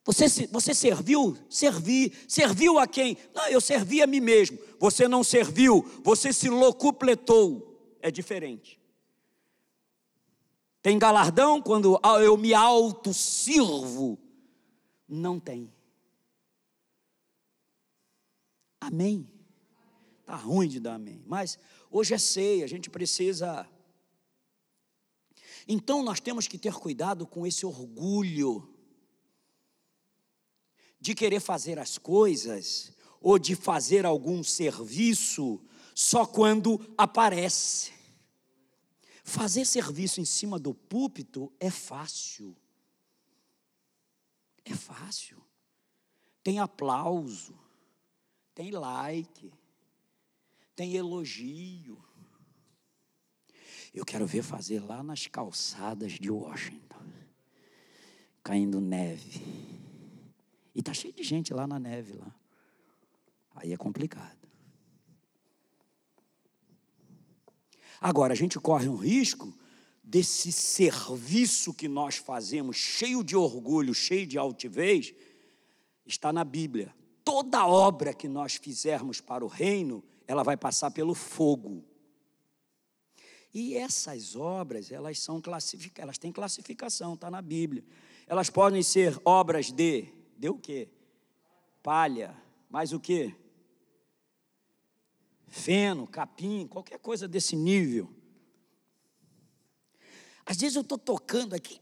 Você, 0.06 0.48
você 0.48 0.74
serviu? 0.74 1.38
Servi. 1.50 2.12
Serviu 2.28 2.78
a 2.78 2.86
quem? 2.86 3.18
Não, 3.34 3.48
eu 3.48 3.62
servi 3.62 4.02
a 4.02 4.08
mim 4.08 4.20
mesmo. 4.20 4.60
Você 4.80 5.08
não 5.08 5.24
serviu, 5.24 5.82
você 6.04 6.34
se 6.34 6.50
locupletou. 6.50 7.98
É 8.02 8.12
diferente. 8.12 8.80
Tem 10.82 11.00
galardão 11.00 11.62
quando 11.62 11.98
eu 12.22 12.36
me 12.36 12.54
auto-sirvo? 12.54 14.20
Não 15.08 15.40
tem. 15.40 15.72
Amém. 18.82 19.26
Tá 20.26 20.36
ruim 20.36 20.68
de 20.68 20.82
dar 20.82 20.96
amém. 20.96 21.24
Mas 21.26 21.58
hoje 21.90 22.14
é 22.14 22.18
ceia, 22.18 22.66
a 22.66 22.68
gente 22.68 22.90
precisa. 22.90 23.66
Então 25.66 26.04
nós 26.04 26.20
temos 26.20 26.46
que 26.46 26.58
ter 26.58 26.74
cuidado 26.74 27.26
com 27.26 27.48
esse 27.48 27.66
orgulho 27.66 28.73
de 31.04 31.14
querer 31.14 31.42
fazer 31.42 31.78
as 31.80 31.98
coisas 31.98 32.94
ou 33.20 33.38
de 33.38 33.58
fazer 33.58 34.06
algum 34.06 34.42
serviço 34.42 35.60
só 35.94 36.26
quando 36.26 36.80
aparece. 36.98 37.92
Fazer 39.22 39.66
serviço 39.66 40.22
em 40.22 40.26
cima 40.26 40.58
do 40.58 40.74
púlpito 40.74 41.52
é 41.60 41.70
fácil. 41.70 42.56
É 44.64 44.74
fácil. 44.74 45.44
Tem 46.42 46.60
aplauso, 46.60 47.54
tem 48.56 48.72
like, 48.72 49.52
tem 50.74 50.96
elogio. 50.96 52.02
Eu 53.94 54.06
quero 54.06 54.26
ver 54.26 54.42
fazer 54.42 54.80
lá 54.80 55.04
nas 55.04 55.28
calçadas 55.28 56.14
de 56.14 56.32
Washington, 56.32 57.04
caindo 58.42 58.80
neve. 58.80 59.83
E 60.74 60.80
está 60.80 60.94
cheio 60.94 61.14
de 61.14 61.24
gente 61.24 61.54
lá 61.54 61.68
na 61.68 61.80
neve 61.80 62.14
lá. 62.14 62.34
Aí 63.56 63.72
é 63.72 63.78
complicado. 63.78 64.44
Agora, 68.02 68.34
a 68.34 68.36
gente 68.36 68.60
corre 68.60 68.90
um 68.90 68.96
risco 68.96 69.54
desse 70.04 70.52
serviço 70.52 71.74
que 71.74 71.88
nós 71.88 72.18
fazemos, 72.18 72.76
cheio 72.76 73.24
de 73.24 73.36
orgulho, 73.36 73.94
cheio 73.94 74.28
de 74.28 74.38
altivez, 74.38 75.14
está 76.06 76.34
na 76.34 76.44
Bíblia. 76.44 76.94
Toda 77.24 77.66
obra 77.66 78.14
que 78.14 78.28
nós 78.28 78.56
fizermos 78.56 79.22
para 79.22 79.46
o 79.46 79.48
reino, 79.48 80.04
ela 80.28 80.44
vai 80.44 80.58
passar 80.58 80.92
pelo 80.92 81.16
fogo. 81.16 81.86
E 83.54 83.76
essas 83.76 84.36
obras, 84.36 84.92
elas 84.92 85.20
são 85.20 85.40
classificadas, 85.40 86.04
elas 86.04 86.18
têm 86.18 86.32
classificação, 86.32 87.14
está 87.14 87.32
na 87.32 87.42
Bíblia. 87.42 87.84
Elas 88.28 88.50
podem 88.50 88.84
ser 88.84 89.18
obras 89.24 89.72
de 89.72 90.08
Deu 90.38 90.54
o 90.54 90.60
quê? 90.60 90.90
Palha, 91.82 92.36
mais 92.70 92.94
o 92.94 93.00
quê? 93.00 93.36
Feno, 95.48 96.08
capim, 96.08 96.68
qualquer 96.68 97.00
coisa 97.00 97.28
desse 97.28 97.56
nível. 97.56 98.10
Às 100.46 100.58
vezes 100.58 100.76
eu 100.76 100.82
estou 100.82 100.98
tocando 100.98 101.54
aqui, 101.54 101.80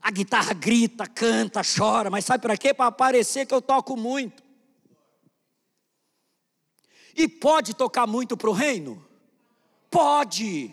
a 0.00 0.10
guitarra 0.10 0.52
grita, 0.52 1.06
canta, 1.06 1.62
chora, 1.62 2.10
mas 2.10 2.24
sabe 2.24 2.42
para 2.42 2.56
quê? 2.56 2.74
Para 2.74 2.90
parecer 2.90 3.46
que 3.46 3.54
eu 3.54 3.62
toco 3.62 3.96
muito. 3.96 4.42
E 7.14 7.28
pode 7.28 7.74
tocar 7.74 8.06
muito 8.06 8.36
para 8.36 8.50
o 8.50 8.52
reino? 8.52 9.06
Pode. 9.88 10.70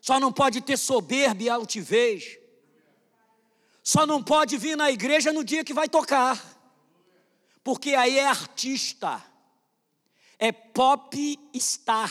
Só 0.00 0.18
não 0.18 0.32
pode 0.32 0.60
ter 0.62 0.78
soberba 0.78 1.42
e 1.42 1.48
altivez. 1.50 2.38
Só 3.82 4.06
não 4.06 4.22
pode 4.22 4.56
vir 4.56 4.76
na 4.76 4.90
igreja 4.90 5.32
no 5.32 5.42
dia 5.42 5.64
que 5.64 5.74
vai 5.74 5.88
tocar, 5.88 6.40
porque 7.64 7.94
aí 7.94 8.18
é 8.18 8.26
artista, 8.26 9.22
é 10.38 10.52
pop 10.52 11.38
star, 11.56 12.10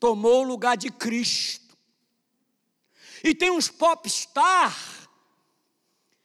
tomou 0.00 0.42
o 0.42 0.48
lugar 0.48 0.76
de 0.76 0.90
Cristo. 0.90 1.76
E 3.22 3.34
tem 3.34 3.50
uns 3.50 3.68
pop 3.68 4.08
star 4.08 4.76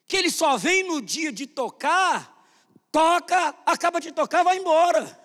que 0.08 0.18
ele 0.18 0.30
só 0.30 0.58
vem 0.58 0.84
no 0.84 1.02
dia 1.02 1.32
de 1.32 1.46
tocar, 1.46 2.46
toca, 2.92 3.50
acaba 3.66 4.02
de 4.02 4.12
tocar, 4.12 4.44
vai 4.44 4.58
embora. 4.58 5.20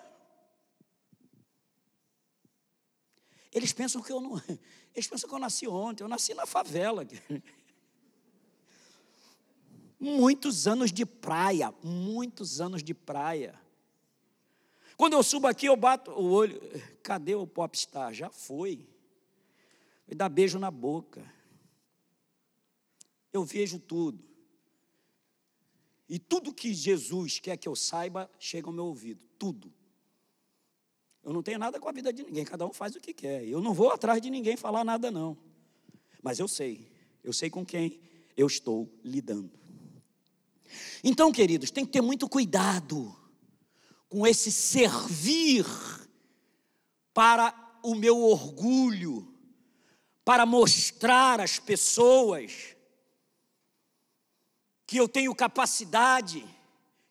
Eles 3.51 3.73
pensam 3.73 4.01
que 4.03 4.11
eu 4.11 4.21
não. 4.21 4.41
Eles 4.93 5.07
pensam 5.07 5.27
que 5.29 5.35
eu 5.35 5.39
nasci 5.39 5.67
ontem, 5.67 6.03
eu 6.03 6.07
nasci 6.07 6.33
na 6.33 6.45
favela. 6.45 7.05
Muitos 9.99 10.67
anos 10.67 10.91
de 10.91 11.05
praia, 11.05 11.73
muitos 11.83 12.61
anos 12.61 12.83
de 12.83 12.93
praia. 12.93 13.59
Quando 14.95 15.13
eu 15.13 15.23
subo 15.23 15.47
aqui, 15.47 15.67
eu 15.67 15.75
bato 15.75 16.11
o 16.11 16.31
olho. 16.31 16.59
Cadê 17.03 17.35
o 17.35 17.47
popstar? 17.47 18.13
Já 18.13 18.29
foi. 18.29 18.87
Me 20.07 20.15
dá 20.15 20.29
beijo 20.29 20.57
na 20.57 20.71
boca. 20.71 21.23
Eu 23.31 23.43
vejo 23.43 23.79
tudo. 23.79 24.23
E 26.09 26.17
tudo 26.17 26.53
que 26.53 26.73
Jesus 26.73 27.39
quer 27.39 27.57
que 27.57 27.67
eu 27.67 27.75
saiba 27.75 28.29
chega 28.39 28.67
ao 28.67 28.73
meu 28.73 28.85
ouvido. 28.85 29.21
Tudo. 29.37 29.73
Eu 31.23 31.33
não 31.33 31.43
tenho 31.43 31.59
nada 31.59 31.79
com 31.79 31.89
a 31.89 31.91
vida 31.91 32.13
de 32.13 32.23
ninguém, 32.23 32.45
cada 32.45 32.65
um 32.65 32.71
faz 32.71 32.95
o 32.95 33.01
que 33.01 33.13
quer. 33.13 33.45
Eu 33.45 33.61
não 33.61 33.73
vou 33.73 33.91
atrás 33.91 34.21
de 34.21 34.29
ninguém 34.29 34.55
falar 34.55 34.85
nada, 34.85 35.11
não. 35.11 35.37
Mas 36.23 36.39
eu 36.39 36.47
sei, 36.47 36.89
eu 37.21 37.33
sei 37.33 37.49
com 37.49 37.65
quem 37.65 37.99
eu 38.37 38.47
estou 38.47 38.89
lidando. 39.03 39.51
Então, 41.03 41.31
queridos, 41.31 41.71
tem 41.71 41.85
que 41.85 41.91
ter 41.91 42.01
muito 42.01 42.27
cuidado 42.27 43.15
com 44.09 44.25
esse 44.25 44.51
servir 44.51 45.65
para 47.13 47.79
o 47.83 47.95
meu 47.95 48.21
orgulho, 48.21 49.33
para 50.23 50.45
mostrar 50.45 51.39
às 51.39 51.59
pessoas 51.59 52.75
que 54.85 54.97
eu 54.97 55.07
tenho 55.07 55.35
capacidade, 55.35 56.45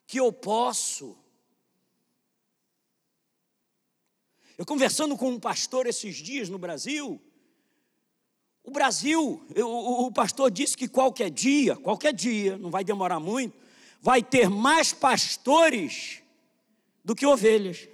que 0.07 0.19
eu 0.19 0.31
posso. 0.33 1.17
Eu 4.57 4.65
conversando 4.65 5.15
com 5.15 5.29
um 5.29 5.39
pastor 5.39 5.85
esses 5.85 6.15
dias 6.15 6.49
no 6.49 6.57
Brasil, 6.57 7.21
o 8.67 8.71
Brasil, 8.71 9.41
o, 9.55 10.07
o 10.07 10.11
pastor 10.11 10.51
disse 10.51 10.75
que 10.75 10.89
qualquer 10.89 11.29
dia, 11.29 11.77
qualquer 11.77 12.13
dia, 12.13 12.57
não 12.57 12.69
vai 12.69 12.83
demorar 12.83 13.17
muito, 13.17 13.55
vai 14.01 14.21
ter 14.21 14.49
mais 14.49 14.91
pastores 14.91 16.21
do 17.01 17.15
que 17.15 17.25
ovelhas. 17.25 17.87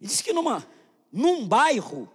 Disse 0.00 0.24
que 0.24 0.32
numa, 0.32 0.66
num 1.12 1.46
bairro, 1.46 2.10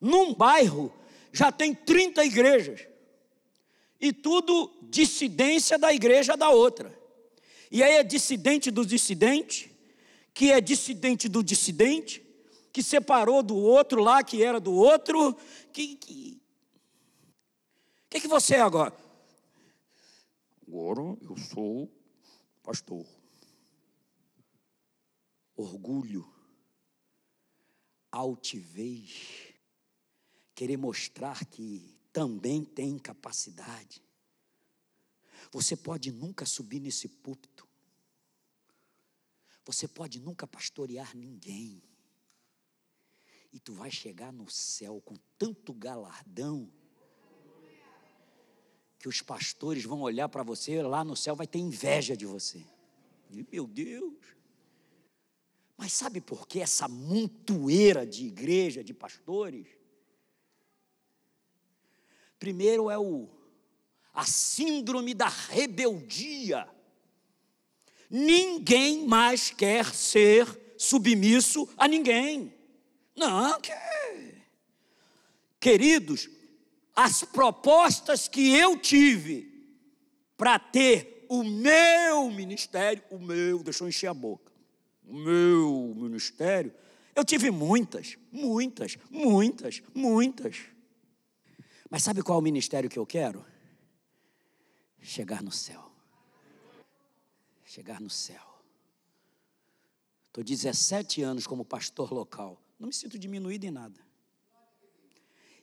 num 0.00 0.32
bairro, 0.32 0.90
já 1.30 1.52
tem 1.52 1.74
30 1.74 2.24
igrejas. 2.24 2.86
E 4.00 4.10
tudo 4.10 4.72
dissidência 4.84 5.78
da 5.78 5.92
igreja 5.92 6.38
da 6.38 6.48
outra. 6.48 6.98
E 7.70 7.82
aí 7.82 7.96
é 7.96 8.02
dissidente 8.02 8.70
do 8.70 8.86
dissidente, 8.86 9.70
que 10.32 10.52
é 10.52 10.58
dissidente 10.58 11.28
do 11.28 11.42
dissidente, 11.42 12.22
que 12.78 12.82
separou 12.84 13.42
do 13.42 13.56
outro 13.56 14.00
lá, 14.00 14.22
que 14.22 14.40
era 14.40 14.60
do 14.60 14.72
outro. 14.72 15.34
Que 15.72 15.96
que, 15.96 16.40
que, 18.08 18.20
que 18.20 18.28
você 18.28 18.54
é 18.54 18.60
agora? 18.60 18.96
Agora 20.64 21.18
eu 21.20 21.36
sou 21.36 21.90
pastor. 22.62 23.04
Orgulho, 25.56 26.24
altivez, 28.12 29.54
querer 30.54 30.76
mostrar 30.76 31.44
que 31.46 31.98
também 32.12 32.64
tem 32.64 32.96
capacidade. 32.96 34.00
Você 35.50 35.74
pode 35.76 36.12
nunca 36.12 36.46
subir 36.46 36.78
nesse 36.78 37.08
púlpito. 37.08 37.66
Você 39.64 39.88
pode 39.88 40.20
nunca 40.20 40.46
pastorear 40.46 41.16
ninguém. 41.16 41.87
E 43.58 43.60
tu 43.60 43.72
vai 43.72 43.90
chegar 43.90 44.32
no 44.32 44.48
céu 44.48 45.02
com 45.04 45.16
tanto 45.36 45.72
galardão 45.72 46.70
que 49.00 49.08
os 49.08 49.20
pastores 49.20 49.82
vão 49.82 50.00
olhar 50.02 50.28
para 50.28 50.44
você 50.44 50.80
lá 50.80 51.02
no 51.02 51.16
céu 51.16 51.34
vai 51.34 51.44
ter 51.44 51.58
inveja 51.58 52.16
de 52.16 52.24
você. 52.24 52.64
E, 53.28 53.44
meu 53.50 53.66
Deus. 53.66 54.14
Mas 55.76 55.92
sabe 55.92 56.20
por 56.20 56.46
que 56.46 56.60
essa 56.60 56.86
montoeira 56.86 58.06
de 58.06 58.26
igreja, 58.26 58.84
de 58.84 58.94
pastores? 58.94 59.66
Primeiro 62.38 62.88
é 62.88 62.96
o 62.96 63.28
a 64.14 64.24
síndrome 64.24 65.14
da 65.14 65.26
rebeldia. 65.26 66.68
Ninguém 68.08 69.04
mais 69.04 69.50
quer 69.50 69.92
ser 69.92 70.76
submisso 70.78 71.68
a 71.76 71.88
ninguém. 71.88 72.56
Não, 73.18 73.60
que... 73.60 73.72
queridos, 75.58 76.30
as 76.94 77.24
propostas 77.24 78.28
que 78.28 78.54
eu 78.56 78.78
tive 78.78 79.48
para 80.36 80.58
ter 80.58 81.26
o 81.28 81.42
meu 81.42 82.30
ministério, 82.30 83.02
o 83.10 83.18
meu, 83.18 83.62
deixa 83.62 83.82
eu 83.82 83.88
encher 83.88 84.06
a 84.06 84.14
boca, 84.14 84.52
o 85.04 85.14
meu 85.14 85.94
ministério, 85.96 86.72
eu 87.14 87.24
tive 87.24 87.50
muitas, 87.50 88.16
muitas, 88.30 88.96
muitas, 89.10 89.82
muitas. 89.92 90.58
Mas 91.90 92.04
sabe 92.04 92.22
qual 92.22 92.38
é 92.38 92.40
o 92.40 92.44
ministério 92.44 92.88
que 92.88 92.98
eu 92.98 93.04
quero? 93.04 93.44
Chegar 95.00 95.42
no 95.42 95.50
céu. 95.50 95.90
Chegar 97.64 98.00
no 98.00 98.08
céu. 98.08 98.46
Estou 100.28 100.44
17 100.44 101.22
anos 101.22 101.46
como 101.46 101.64
pastor 101.64 102.12
local. 102.12 102.62
Não 102.78 102.88
me 102.88 102.94
sinto 102.94 103.18
diminuído 103.18 103.66
em 103.66 103.70
nada. 103.70 104.00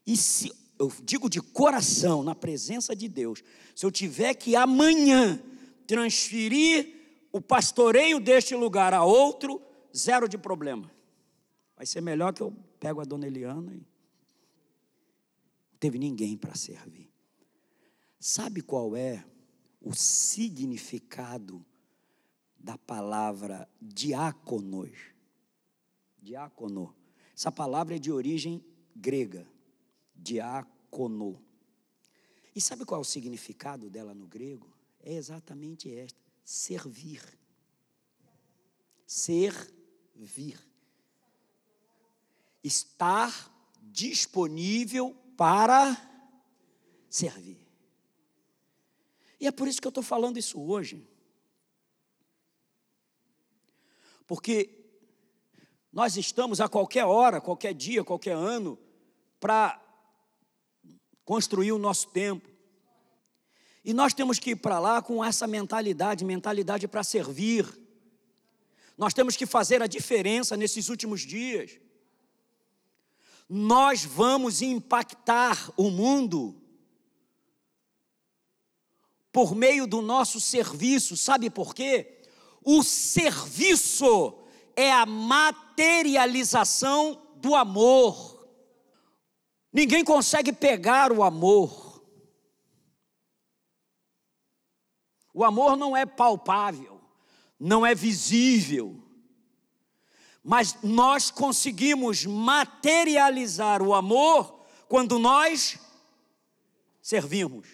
E 0.05 0.17
se 0.17 0.51
eu 0.77 0.91
digo 1.03 1.29
de 1.29 1.41
coração, 1.41 2.21
na 2.21 2.35
presença 2.35 2.95
de 2.95 3.07
Deus, 3.07 3.43
se 3.75 3.85
eu 3.85 3.91
tiver 3.91 4.33
que 4.33 4.55
amanhã 4.55 5.41
transferir 5.87 7.27
o 7.31 7.41
pastoreio 7.41 8.19
deste 8.19 8.55
lugar 8.55 8.93
a 8.93 9.03
outro, 9.03 9.61
zero 9.95 10.27
de 10.27 10.37
problema. 10.37 10.91
Vai 11.75 11.85
ser 11.85 12.01
melhor 12.01 12.33
que 12.33 12.41
eu 12.41 12.51
pego 12.79 13.01
a 13.01 13.05
dona 13.05 13.27
Eliana 13.27 13.73
e 13.73 13.77
não 13.77 13.95
teve 15.79 15.99
ninguém 15.99 16.37
para 16.37 16.55
servir. 16.55 17.11
Sabe 18.19 18.61
qual 18.61 18.95
é 18.95 19.23
o 19.81 19.93
significado 19.93 21.65
da 22.57 22.77
palavra 22.77 23.69
diáconos? 23.81 24.91
Diácono. 26.21 26.95
Essa 27.35 27.51
palavra 27.51 27.95
é 27.95 27.99
de 27.99 28.11
origem 28.11 28.63
grega. 28.95 29.45
Diácono. 30.15 31.43
E 32.55 32.61
sabe 32.61 32.85
qual 32.85 32.99
é 32.99 33.01
o 33.01 33.05
significado 33.05 33.89
dela 33.89 34.13
no 34.13 34.25
grego? 34.25 34.73
É 35.03 35.13
exatamente 35.13 35.93
esta: 35.93 36.19
servir. 36.43 37.21
Servir. 39.05 40.59
Estar 42.63 43.51
disponível 43.81 45.13
para 45.35 45.95
servir. 47.09 47.65
E 49.39 49.45
é 49.45 49.51
por 49.51 49.67
isso 49.67 49.81
que 49.81 49.87
eu 49.87 49.89
estou 49.89 50.03
falando 50.03 50.37
isso 50.37 50.59
hoje. 50.59 51.05
Porque 54.25 54.84
nós 55.95 56.15
estamos 56.15 56.61
a 56.61 56.69
qualquer 56.69 57.05
hora, 57.05 57.41
qualquer 57.41 57.73
dia, 57.73 58.03
qualquer 58.03 58.35
ano, 58.35 58.77
para 59.39 59.81
construir 61.23 61.71
o 61.71 61.79
nosso 61.79 62.09
tempo. 62.09 62.47
E 63.83 63.93
nós 63.93 64.13
temos 64.13 64.37
que 64.37 64.51
ir 64.51 64.57
para 64.57 64.77
lá 64.77 65.01
com 65.01 65.25
essa 65.25 65.47
mentalidade 65.47 66.23
mentalidade 66.23 66.87
para 66.87 67.03
servir. 67.03 67.65
Nós 68.95 69.11
temos 69.11 69.35
que 69.35 69.47
fazer 69.47 69.81
a 69.81 69.87
diferença 69.87 70.55
nesses 70.55 70.89
últimos 70.89 71.21
dias 71.21 71.79
nós 73.47 74.03
vamos 74.03 74.61
impactar 74.61 75.71
o 75.77 75.89
mundo 75.91 76.59
por 79.31 79.53
meio 79.53 79.85
do 79.85 80.01
nosso 80.01 80.39
serviço. 80.39 81.15
Sabe 81.15 81.49
por 81.49 81.75
quê? 81.75 82.23
O 82.63 82.81
serviço 82.81 84.44
é 84.75 84.91
a 84.91 85.05
materialização 85.05 87.21
do 87.37 87.55
amor. 87.55 88.49
Ninguém 89.71 90.03
consegue 90.03 90.51
pegar 90.51 91.11
o 91.11 91.23
amor. 91.23 92.03
O 95.33 95.43
amor 95.43 95.75
não 95.75 95.95
é 95.95 96.05
palpável, 96.05 97.01
não 97.59 97.85
é 97.85 97.93
visível 97.93 99.05
mas 100.47 100.77
nós 100.83 101.31
conseguimos 101.31 102.23
materializar 102.23 103.81
o 103.81 103.95
amor 103.95 104.63
quando 104.87 105.17
nós 105.17 105.79
servimos. 107.01 107.67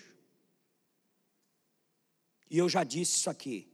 E 2.50 2.58
eu 2.58 2.70
já 2.70 2.86
disse 2.86 3.18
isso 3.18 3.30
aqui. 3.30 3.70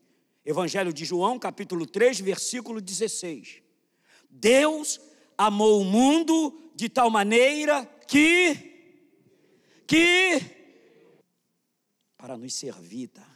Evangelho 0.47 0.93
de 0.93 1.03
João, 1.03 1.37
capítulo 1.37 1.85
3, 1.85 2.21
versículo 2.21 2.79
16. 2.79 3.61
Deus 4.29 4.97
amou 5.37 5.81
o 5.81 5.83
mundo 5.83 6.71
de 6.73 6.87
tal 6.87 7.09
maneira 7.09 7.85
que 8.07 8.73
que 9.85 10.39
para 12.17 12.37
nos 12.37 12.53
servir, 12.53 13.09
tá? 13.09 13.27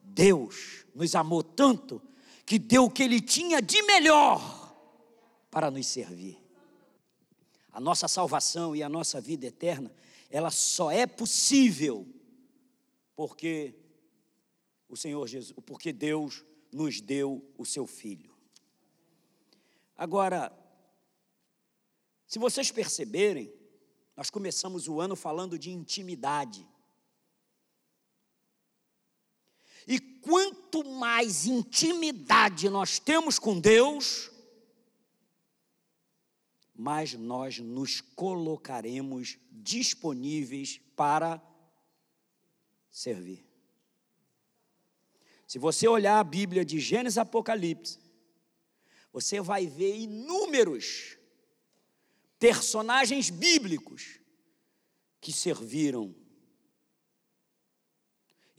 Deus 0.00 0.86
nos 0.94 1.14
amou 1.14 1.42
tanto 1.42 2.00
que 2.46 2.58
deu 2.58 2.84
o 2.84 2.90
que 2.90 3.02
ele 3.02 3.20
tinha 3.20 3.60
de 3.60 3.82
melhor 3.82 4.74
para 5.50 5.70
nos 5.70 5.86
servir. 5.86 6.38
A 7.70 7.78
nossa 7.78 8.08
salvação 8.08 8.74
e 8.74 8.82
a 8.82 8.88
nossa 8.88 9.20
vida 9.20 9.46
eterna, 9.46 9.94
ela 10.30 10.50
só 10.50 10.90
é 10.90 11.06
possível 11.06 12.06
porque 13.14 13.74
o 14.88 14.96
Senhor 14.96 15.26
Jesus, 15.26 15.52
porque 15.66 15.92
Deus 15.92 16.44
nos 16.72 17.00
deu 17.00 17.44
o 17.56 17.64
seu 17.64 17.86
filho. 17.86 18.34
Agora, 19.96 20.52
se 22.26 22.38
vocês 22.38 22.70
perceberem, 22.70 23.52
nós 24.16 24.30
começamos 24.30 24.88
o 24.88 25.00
ano 25.00 25.16
falando 25.16 25.58
de 25.58 25.70
intimidade. 25.70 26.66
E 29.86 29.98
quanto 29.98 30.84
mais 30.84 31.46
intimidade 31.46 32.68
nós 32.68 32.98
temos 32.98 33.38
com 33.38 33.58
Deus, 33.58 34.30
mais 36.74 37.14
nós 37.14 37.58
nos 37.58 38.00
colocaremos 38.00 39.38
disponíveis 39.50 40.78
para 40.94 41.42
servir. 42.90 43.47
Se 45.48 45.58
você 45.58 45.88
olhar 45.88 46.20
a 46.20 46.24
Bíblia 46.24 46.62
de 46.62 46.78
Gênesis 46.78 47.16
e 47.16 47.20
Apocalipse, 47.20 47.98
você 49.10 49.40
vai 49.40 49.66
ver 49.66 49.96
inúmeros 49.96 51.16
personagens 52.38 53.30
bíblicos 53.30 54.20
que 55.18 55.32
serviram. 55.32 56.14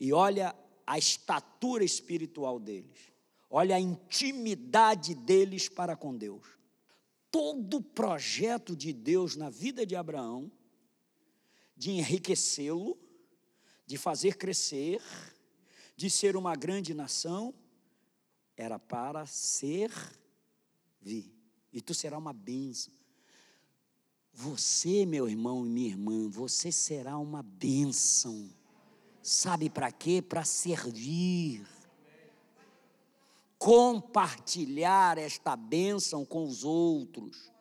E 0.00 0.12
olha 0.12 0.52
a 0.84 0.98
estatura 0.98 1.84
espiritual 1.84 2.58
deles, 2.58 2.98
olha 3.48 3.76
a 3.76 3.80
intimidade 3.80 5.14
deles 5.14 5.68
para 5.68 5.94
com 5.94 6.16
Deus. 6.16 6.44
Todo 7.30 7.76
o 7.76 7.82
projeto 7.82 8.74
de 8.74 8.92
Deus 8.92 9.36
na 9.36 9.48
vida 9.48 9.86
de 9.86 9.94
Abraão, 9.94 10.50
de 11.76 11.92
enriquecê-lo, 11.92 12.98
de 13.86 13.96
fazer 13.96 14.36
crescer, 14.36 15.00
de 16.00 16.08
ser 16.08 16.34
uma 16.34 16.56
grande 16.56 16.94
nação, 16.94 17.52
era 18.56 18.78
para 18.78 19.26
servir. 19.26 20.00
E 21.70 21.82
tu 21.82 21.92
será 21.92 22.16
uma 22.16 22.32
bênção. 22.32 22.90
Você, 24.32 25.04
meu 25.04 25.28
irmão 25.28 25.66
e 25.66 25.68
minha 25.68 25.88
irmã, 25.88 26.26
você 26.30 26.72
será 26.72 27.18
uma 27.18 27.42
bênção. 27.42 28.48
Sabe 29.22 29.68
para 29.68 29.92
quê? 29.92 30.22
Para 30.22 30.42
servir. 30.42 31.66
Compartilhar 33.58 35.18
esta 35.18 35.54
bênção 35.54 36.24
com 36.24 36.44
os 36.44 36.64
outros. 36.64 37.52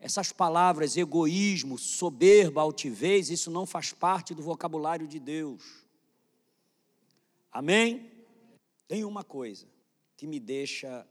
Essas 0.00 0.32
palavras, 0.32 0.96
egoísmo, 0.96 1.78
soberba, 1.78 2.60
altivez, 2.60 3.30
isso 3.30 3.52
não 3.52 3.64
faz 3.64 3.92
parte 3.92 4.34
do 4.34 4.42
vocabulário 4.42 5.06
de 5.06 5.20
Deus. 5.20 5.86
Amém? 7.58 8.08
Tem 8.86 9.04
uma 9.04 9.24
coisa 9.24 9.66
que 10.16 10.28
me 10.28 10.38
deixa 10.38 11.04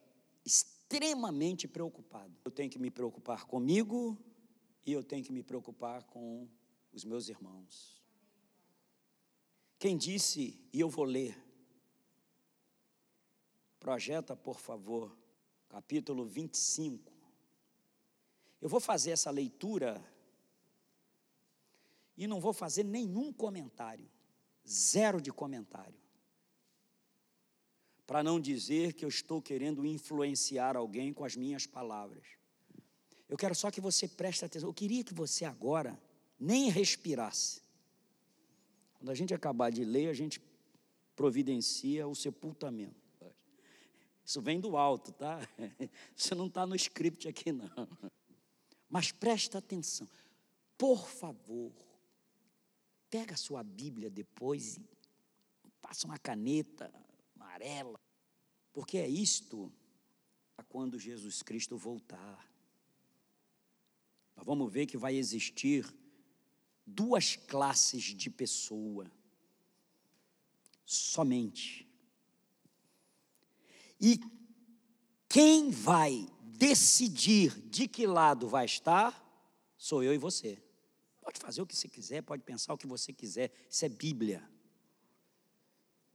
extremamente 0.45 1.67
preocupado. 1.67 2.33
Eu 2.45 2.51
tenho 2.51 2.69
que 2.69 2.79
me 2.79 2.89
preocupar 2.89 3.43
comigo 3.43 4.17
e 4.85 4.93
eu 4.93 5.03
tenho 5.03 5.25
que 5.25 5.31
me 5.33 5.43
preocupar 5.43 6.05
com 6.05 6.47
os 6.93 7.03
meus 7.03 7.27
irmãos. 7.27 8.01
Quem 9.77 9.97
disse, 9.97 10.57
e 10.71 10.79
eu 10.79 10.89
vou 10.89 11.03
ler, 11.03 11.37
projeta, 13.77 14.33
por 14.33 14.57
favor, 14.57 15.13
capítulo 15.67 16.25
25. 16.25 17.11
Eu 18.61 18.69
vou 18.69 18.79
fazer 18.79 19.11
essa 19.11 19.31
leitura 19.31 20.01
e 22.15 22.25
não 22.25 22.39
vou 22.39 22.53
fazer 22.53 22.85
nenhum 22.85 23.33
comentário, 23.33 24.09
zero 24.65 25.19
de 25.19 25.33
comentário. 25.33 26.06
Para 28.07 28.23
não 28.23 28.39
dizer 28.39 28.93
que 28.93 29.03
eu 29.03 29.09
estou 29.09 29.41
querendo 29.41 29.85
influenciar 29.85 30.77
alguém 30.77 31.13
com 31.13 31.25
as 31.25 31.35
minhas 31.35 31.67
palavras. 31.67 32.25
Eu 33.27 33.35
quero 33.37 33.53
só 33.53 33.69
que 33.69 33.81
você 33.81 34.07
preste 34.07 34.45
atenção. 34.45 34.69
Eu 34.69 34.73
queria 34.73 35.03
que 35.03 35.13
você 35.13 35.43
agora 35.43 35.99
nem 36.39 36.69
respirasse. 36.69 37.61
Quando 38.93 39.09
a 39.09 39.13
gente 39.13 39.33
acabar 39.33 39.69
de 39.69 39.83
ler, 39.83 40.07
a 40.07 40.13
gente 40.13 40.41
providencia 41.17 42.07
o 42.07 42.15
sepultamento. 42.15 42.95
Isso 44.23 44.41
vem 44.41 44.59
do 44.59 44.77
alto, 44.77 45.11
tá? 45.11 45.39
Isso 46.15 46.33
não 46.33 46.47
está 46.47 46.65
no 46.65 46.75
script 46.75 47.27
aqui, 47.27 47.51
não. 47.51 47.69
Mas 48.89 49.11
presta 49.11 49.57
atenção. 49.57 50.07
Por 50.77 51.09
favor, 51.09 51.73
pega 53.09 53.33
a 53.33 53.37
sua 53.37 53.63
Bíblia 53.63 54.09
depois 54.09 54.77
e 55.65 55.69
passa 55.81 56.07
uma 56.07 56.17
caneta 56.17 56.93
amarela, 57.57 57.99
porque 58.71 58.97
é 58.97 59.07
isto 59.07 59.71
quando 60.69 60.99
Jesus 60.99 61.41
Cristo 61.41 61.77
voltar. 61.77 62.47
Nós 64.35 64.45
vamos 64.45 64.71
ver 64.71 64.85
que 64.85 64.97
vai 64.97 65.15
existir 65.15 65.85
duas 66.85 67.35
classes 67.35 68.03
de 68.03 68.29
pessoa. 68.29 69.11
Somente. 70.85 71.87
E 73.99 74.19
quem 75.27 75.69
vai 75.69 76.27
decidir 76.43 77.59
de 77.67 77.87
que 77.87 78.05
lado 78.07 78.47
vai 78.47 78.65
estar, 78.65 79.23
sou 79.77 80.03
eu 80.03 80.13
e 80.13 80.17
você. 80.17 80.61
Pode 81.21 81.39
fazer 81.39 81.61
o 81.61 81.67
que 81.67 81.75
você 81.75 81.89
quiser, 81.89 82.21
pode 82.21 82.43
pensar 82.43 82.73
o 82.73 82.77
que 82.77 82.87
você 82.87 83.11
quiser. 83.11 83.51
Isso 83.69 83.83
é 83.83 83.89
Bíblia. 83.89 84.47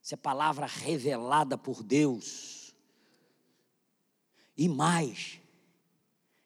Isso 0.03 0.15
é 0.15 0.17
palavra 0.17 0.67
revelada 0.67 1.57
por 1.57 1.83
Deus. 1.83 2.75
E 4.57 4.69
mais, 4.69 5.41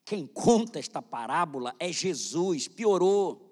quem 0.04 0.26
conta 0.26 0.78
esta 0.78 1.00
parábola 1.00 1.74
é 1.78 1.90
Jesus, 1.90 2.68
piorou. 2.68 3.42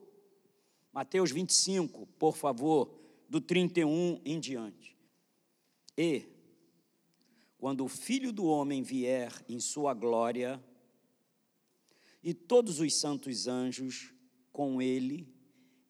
Mateus 0.92 1.30
25, 1.30 2.06
por 2.18 2.36
favor, 2.36 2.94
do 3.28 3.40
31 3.40 4.20
em 4.24 4.38
diante. 4.38 4.96
E, 5.96 6.28
quando 7.56 7.84
o 7.84 7.88
Filho 7.88 8.30
do 8.30 8.44
Homem 8.44 8.82
vier 8.82 9.32
em 9.48 9.58
sua 9.58 9.94
glória, 9.94 10.62
e 12.22 12.32
todos 12.32 12.78
os 12.78 12.94
santos 12.94 13.46
anjos 13.46 14.12
com 14.52 14.80
ele, 14.80 15.28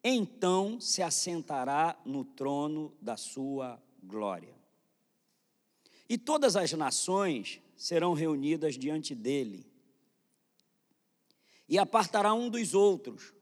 então 0.02 0.80
se 0.80 1.02
assentará 1.02 2.00
no 2.04 2.24
trono 2.24 2.96
da 3.00 3.16
sua 3.16 3.82
glória. 4.04 4.54
E 6.08 6.18
todas 6.18 6.56
as 6.56 6.72
nações 6.72 7.60
serão 7.76 8.12
reunidas 8.12 8.78
diante 8.78 9.14
dele, 9.14 9.66
e 11.68 11.78
apartará 11.78 12.34
um 12.34 12.50
dos 12.50 12.74
outros, 12.74 13.32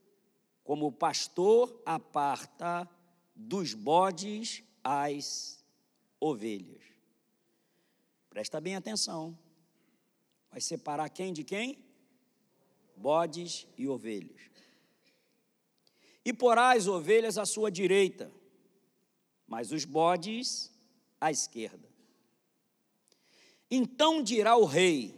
como 0.63 0.87
o 0.87 0.93
pastor 0.93 1.83
aparta 1.85 2.89
dos 3.35 3.75
bodes 3.75 4.63
as 4.83 5.65
ovelhas. 6.21 6.83
Presta 8.31 8.61
bem 8.61 8.77
atenção. 8.77 9.37
Vai 10.51 10.61
separar 10.61 11.09
quem 11.11 11.33
de 11.33 11.43
quem? 11.43 11.85
Bodes 12.97 13.67
e 13.77 13.89
ovelhas. 13.89 14.41
E 16.25 16.33
porá 16.33 16.73
as 16.73 16.87
ovelhas 16.87 17.37
à 17.37 17.45
sua 17.45 17.71
direita, 17.71 18.33
mas 19.53 19.71
os 19.71 19.85
bodes 19.85 20.73
à 21.21 21.31
esquerda. 21.31 21.87
Então 23.71 24.23
dirá 24.23 24.57
o 24.57 24.65
rei, 24.65 25.15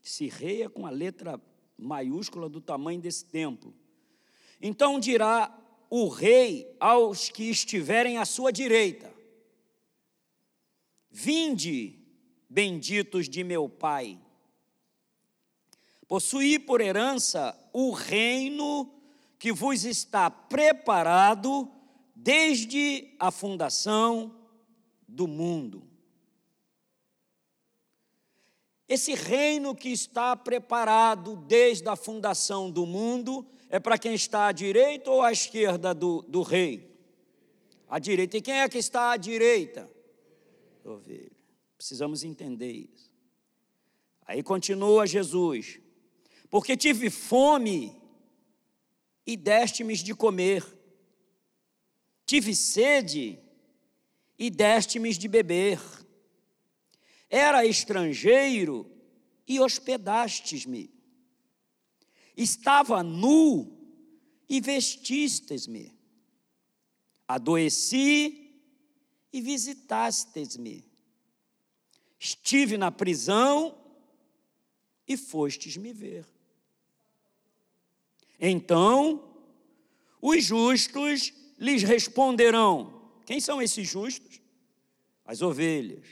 se 0.00 0.26
rei 0.26 0.62
é 0.62 0.70
com 0.70 0.86
a 0.86 0.90
letra 0.90 1.38
maiúscula 1.76 2.48
do 2.48 2.62
tamanho 2.62 2.98
desse 2.98 3.26
templo, 3.26 3.74
então 4.58 4.98
dirá 4.98 5.54
o 5.90 6.08
rei 6.08 6.74
aos 6.80 7.28
que 7.28 7.50
estiverem 7.50 8.16
à 8.16 8.24
sua 8.24 8.50
direita: 8.50 9.12
Vinde, 11.10 11.98
benditos 12.48 13.28
de 13.28 13.44
meu 13.44 13.68
Pai, 13.68 14.18
possuí 16.08 16.58
por 16.58 16.80
herança 16.80 17.54
o 17.70 17.90
reino 17.90 18.90
que 19.38 19.52
vos 19.52 19.84
está 19.84 20.30
preparado 20.30 21.70
desde 22.14 23.14
a 23.18 23.30
fundação 23.30 24.34
do 25.08 25.26
mundo. 25.26 25.86
Esse 28.88 29.14
reino 29.14 29.74
que 29.74 29.88
está 29.88 30.36
preparado 30.36 31.36
desde 31.36 31.88
a 31.88 31.96
fundação 31.96 32.70
do 32.70 32.84
mundo 32.84 33.46
é 33.70 33.80
para 33.80 33.96
quem 33.96 34.14
está 34.14 34.48
à 34.48 34.52
direita 34.52 35.10
ou 35.10 35.22
à 35.22 35.32
esquerda 35.32 35.94
do, 35.94 36.20
do 36.28 36.42
rei? 36.42 36.94
À 37.88 37.98
direita. 37.98 38.36
E 38.36 38.42
quem 38.42 38.60
é 38.60 38.68
que 38.68 38.76
está 38.76 39.12
à 39.12 39.16
direita? 39.16 39.90
Ovelha. 40.84 41.32
Precisamos 41.78 42.22
entender 42.22 42.70
isso. 42.70 43.10
Aí 44.26 44.42
continua 44.42 45.06
Jesus. 45.06 45.80
Porque 46.50 46.76
tive 46.76 47.08
fome 47.08 47.96
e 49.26 49.36
deste-me 49.36 49.96
de 49.96 50.14
comer. 50.14 50.64
Tive 52.32 52.54
sede 52.54 53.38
e 54.38 54.48
deste-me 54.48 55.12
de 55.12 55.28
beber. 55.28 55.78
Era 57.28 57.66
estrangeiro 57.66 58.90
e 59.46 59.60
hospedastes-me. 59.60 60.90
Estava 62.34 63.02
nu 63.02 63.78
e 64.48 64.62
vestistes-me. 64.62 65.94
Adoeci 67.28 68.58
e 69.30 69.40
visitastes-me. 69.42 70.90
Estive 72.18 72.78
na 72.78 72.90
prisão 72.90 73.78
e 75.06 75.18
fostes 75.18 75.76
me 75.76 75.92
ver. 75.92 76.26
Então, 78.40 79.36
os 80.22 80.42
justos 80.42 81.41
lhes 81.62 81.84
responderão: 81.84 83.00
Quem 83.24 83.40
são 83.40 83.62
esses 83.62 83.88
justos? 83.88 84.40
As 85.24 85.40
ovelhas. 85.40 86.04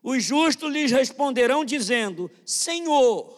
Os 0.00 0.22
justos 0.22 0.72
lhes 0.72 0.92
responderão, 0.92 1.64
dizendo: 1.64 2.30
Senhor, 2.46 3.36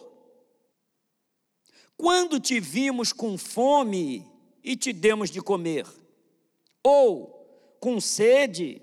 quando 1.97 2.39
te 2.39 2.59
vimos 2.59 3.11
com 3.11 3.35
fome 3.35 4.25
e 4.63 4.77
te 4.77 4.93
demos 4.93 5.31
de 5.31 5.41
comer? 5.41 5.87
Ou 6.83 7.77
com 7.79 7.99
sede 7.99 8.81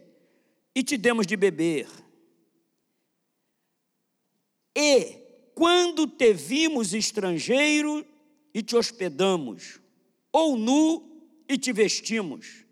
e 0.74 0.82
te 0.82 0.96
demos 0.96 1.26
de 1.26 1.36
beber? 1.36 1.88
E 4.76 5.18
quando 5.54 6.06
te 6.06 6.32
vimos 6.32 6.92
estrangeiro 6.92 8.04
e 8.52 8.62
te 8.62 8.74
hospedamos? 8.74 9.78
Ou 10.32 10.56
nu 10.56 11.09
e 11.50 11.58
te 11.58 11.72
vestimos? 11.72 12.64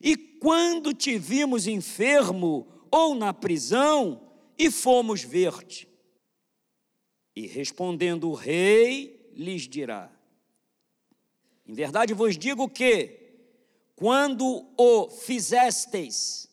E 0.00 0.16
quando 0.16 0.94
te 0.94 1.18
vimos 1.18 1.66
enfermo 1.66 2.66
ou 2.90 3.14
na 3.14 3.34
prisão 3.34 4.32
e 4.58 4.70
fomos 4.70 5.22
ver-te? 5.22 5.86
E 7.34 7.46
respondendo 7.46 8.30
o 8.30 8.34
rei, 8.34 9.30
lhes 9.34 9.68
dirá: 9.68 10.10
Em 11.66 11.74
verdade 11.74 12.14
vos 12.14 12.38
digo 12.38 12.70
que, 12.70 13.34
quando 13.94 14.66
o 14.78 15.10
fizestes 15.10 16.48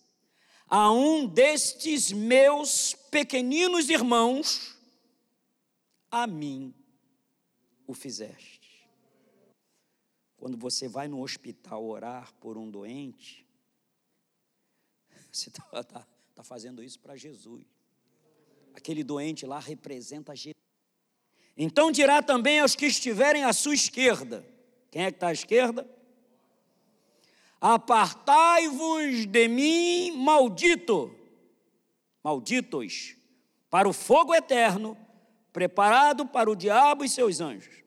a 0.68 0.92
um 0.92 1.26
destes 1.26 2.12
meus 2.12 2.94
pequeninos 3.10 3.90
irmãos, 3.90 4.78
a 6.12 6.28
mim 6.28 6.74
o 7.88 7.94
fizeste. 7.94 8.53
Quando 10.44 10.58
você 10.58 10.90
vai 10.90 11.08
no 11.08 11.22
hospital 11.22 11.86
orar 11.86 12.34
por 12.42 12.58
um 12.58 12.70
doente, 12.70 13.48
você 15.32 15.48
está 15.48 15.64
tá, 15.86 16.06
tá 16.36 16.44
fazendo 16.44 16.84
isso 16.84 17.00
para 17.00 17.16
Jesus. 17.16 17.64
Aquele 18.74 19.06
doente 19.06 19.46
lá 19.46 19.58
representa 19.58 20.36
Jesus. 20.36 20.62
Então 21.56 21.94
dirá 21.94 22.22
também 22.22 22.60
aos 22.60 22.76
que 22.76 22.88
estiverem 22.88 23.46
à 23.46 23.54
sua 23.54 23.74
esquerda: 23.74 24.46
quem 24.92 25.04
é 25.06 25.12
que 25.12 25.16
está 25.16 25.28
à 25.28 25.32
esquerda? 25.32 25.90
Apartai-vos 27.62 29.26
de 29.26 29.48
mim, 29.48 30.12
maldito, 30.12 31.16
malditos, 32.22 33.16
para 33.70 33.88
o 33.88 33.94
fogo 33.94 34.36
eterno, 34.36 34.98
preparado 35.54 36.28
para 36.28 36.52
o 36.52 36.56
diabo 36.56 37.06
e 37.06 37.08
seus 37.08 37.40
anjos. 37.40 37.82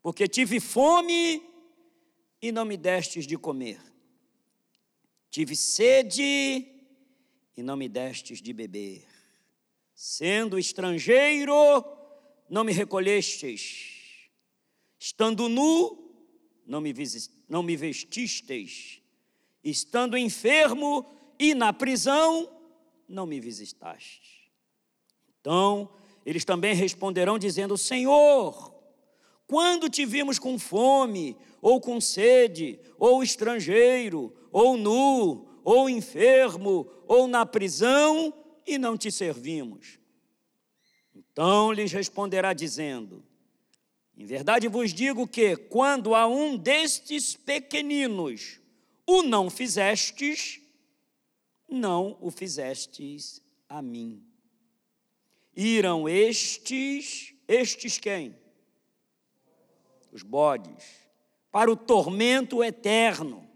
Porque 0.00 0.28
tive 0.28 0.60
fome 0.60 1.49
e 2.40 2.50
não 2.50 2.64
me 2.64 2.76
destes 2.76 3.26
de 3.26 3.36
comer, 3.36 3.80
tive 5.30 5.54
sede 5.54 6.66
e 7.56 7.62
não 7.62 7.76
me 7.76 7.88
destes 7.88 8.40
de 8.40 8.52
beber, 8.52 9.06
sendo 9.94 10.58
estrangeiro, 10.58 11.54
não 12.48 12.64
me 12.64 12.72
recolhestes, 12.72 14.30
estando 14.98 15.48
nu, 15.48 16.10
não 16.66 16.80
me, 16.80 16.94
não 17.48 17.62
me 17.62 17.76
vestistes, 17.76 19.02
estando 19.62 20.16
enfermo 20.16 21.06
e 21.38 21.54
na 21.54 21.72
prisão, 21.72 22.50
não 23.08 23.26
me 23.26 23.40
visitaste. 23.40 24.50
Então, 25.40 25.92
eles 26.24 26.44
também 26.44 26.74
responderão 26.74 27.38
dizendo: 27.38 27.76
Senhor, 27.76 28.74
quando 29.50 29.90
te 29.90 30.06
vimos 30.06 30.38
com 30.38 30.56
fome, 30.56 31.36
ou 31.60 31.80
com 31.80 32.00
sede, 32.00 32.78
ou 32.96 33.20
estrangeiro, 33.20 34.32
ou 34.52 34.76
nu, 34.76 35.44
ou 35.64 35.90
enfermo, 35.90 36.88
ou 37.08 37.26
na 37.26 37.44
prisão, 37.44 38.32
e 38.64 38.78
não 38.78 38.96
te 38.96 39.10
servimos? 39.10 39.98
Então 41.12 41.72
lhes 41.72 41.90
responderá 41.90 42.52
dizendo: 42.52 43.24
Em 44.16 44.24
verdade 44.24 44.68
vos 44.68 44.94
digo 44.94 45.26
que, 45.26 45.56
quando 45.56 46.14
a 46.14 46.28
um 46.28 46.56
destes 46.56 47.34
pequeninos 47.34 48.60
o 49.04 49.20
não 49.24 49.50
fizestes, 49.50 50.60
não 51.68 52.16
o 52.20 52.30
fizestes 52.30 53.42
a 53.68 53.82
mim. 53.82 54.24
Irão 55.56 56.08
estes, 56.08 57.34
estes 57.48 57.98
quem? 57.98 58.39
Os 60.12 60.22
bodes, 60.22 61.08
para 61.50 61.70
o 61.70 61.76
tormento 61.76 62.62
eterno, 62.62 63.48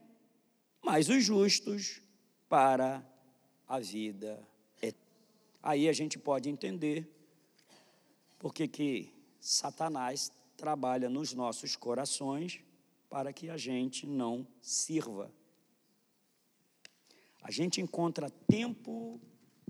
mas 0.82 1.08
os 1.08 1.24
justos 1.24 2.00
para 2.48 3.04
a 3.66 3.78
vida 3.78 4.40
eterna. 4.80 5.04
Aí 5.62 5.88
a 5.88 5.92
gente 5.92 6.18
pode 6.18 6.48
entender 6.48 7.10
porque 8.38 8.68
que 8.68 9.12
Satanás 9.40 10.30
trabalha 10.56 11.08
nos 11.08 11.32
nossos 11.32 11.76
corações 11.76 12.60
para 13.08 13.32
que 13.32 13.48
a 13.48 13.56
gente 13.56 14.06
não 14.06 14.46
sirva. 14.60 15.30
A 17.42 17.50
gente 17.50 17.80
encontra 17.80 18.30
tempo 18.30 19.20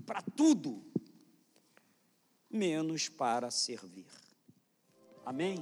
para 0.05 0.21
tudo, 0.21 0.83
menos 2.49 3.09
para 3.09 3.51
servir. 3.51 4.07
Amém? 5.25 5.57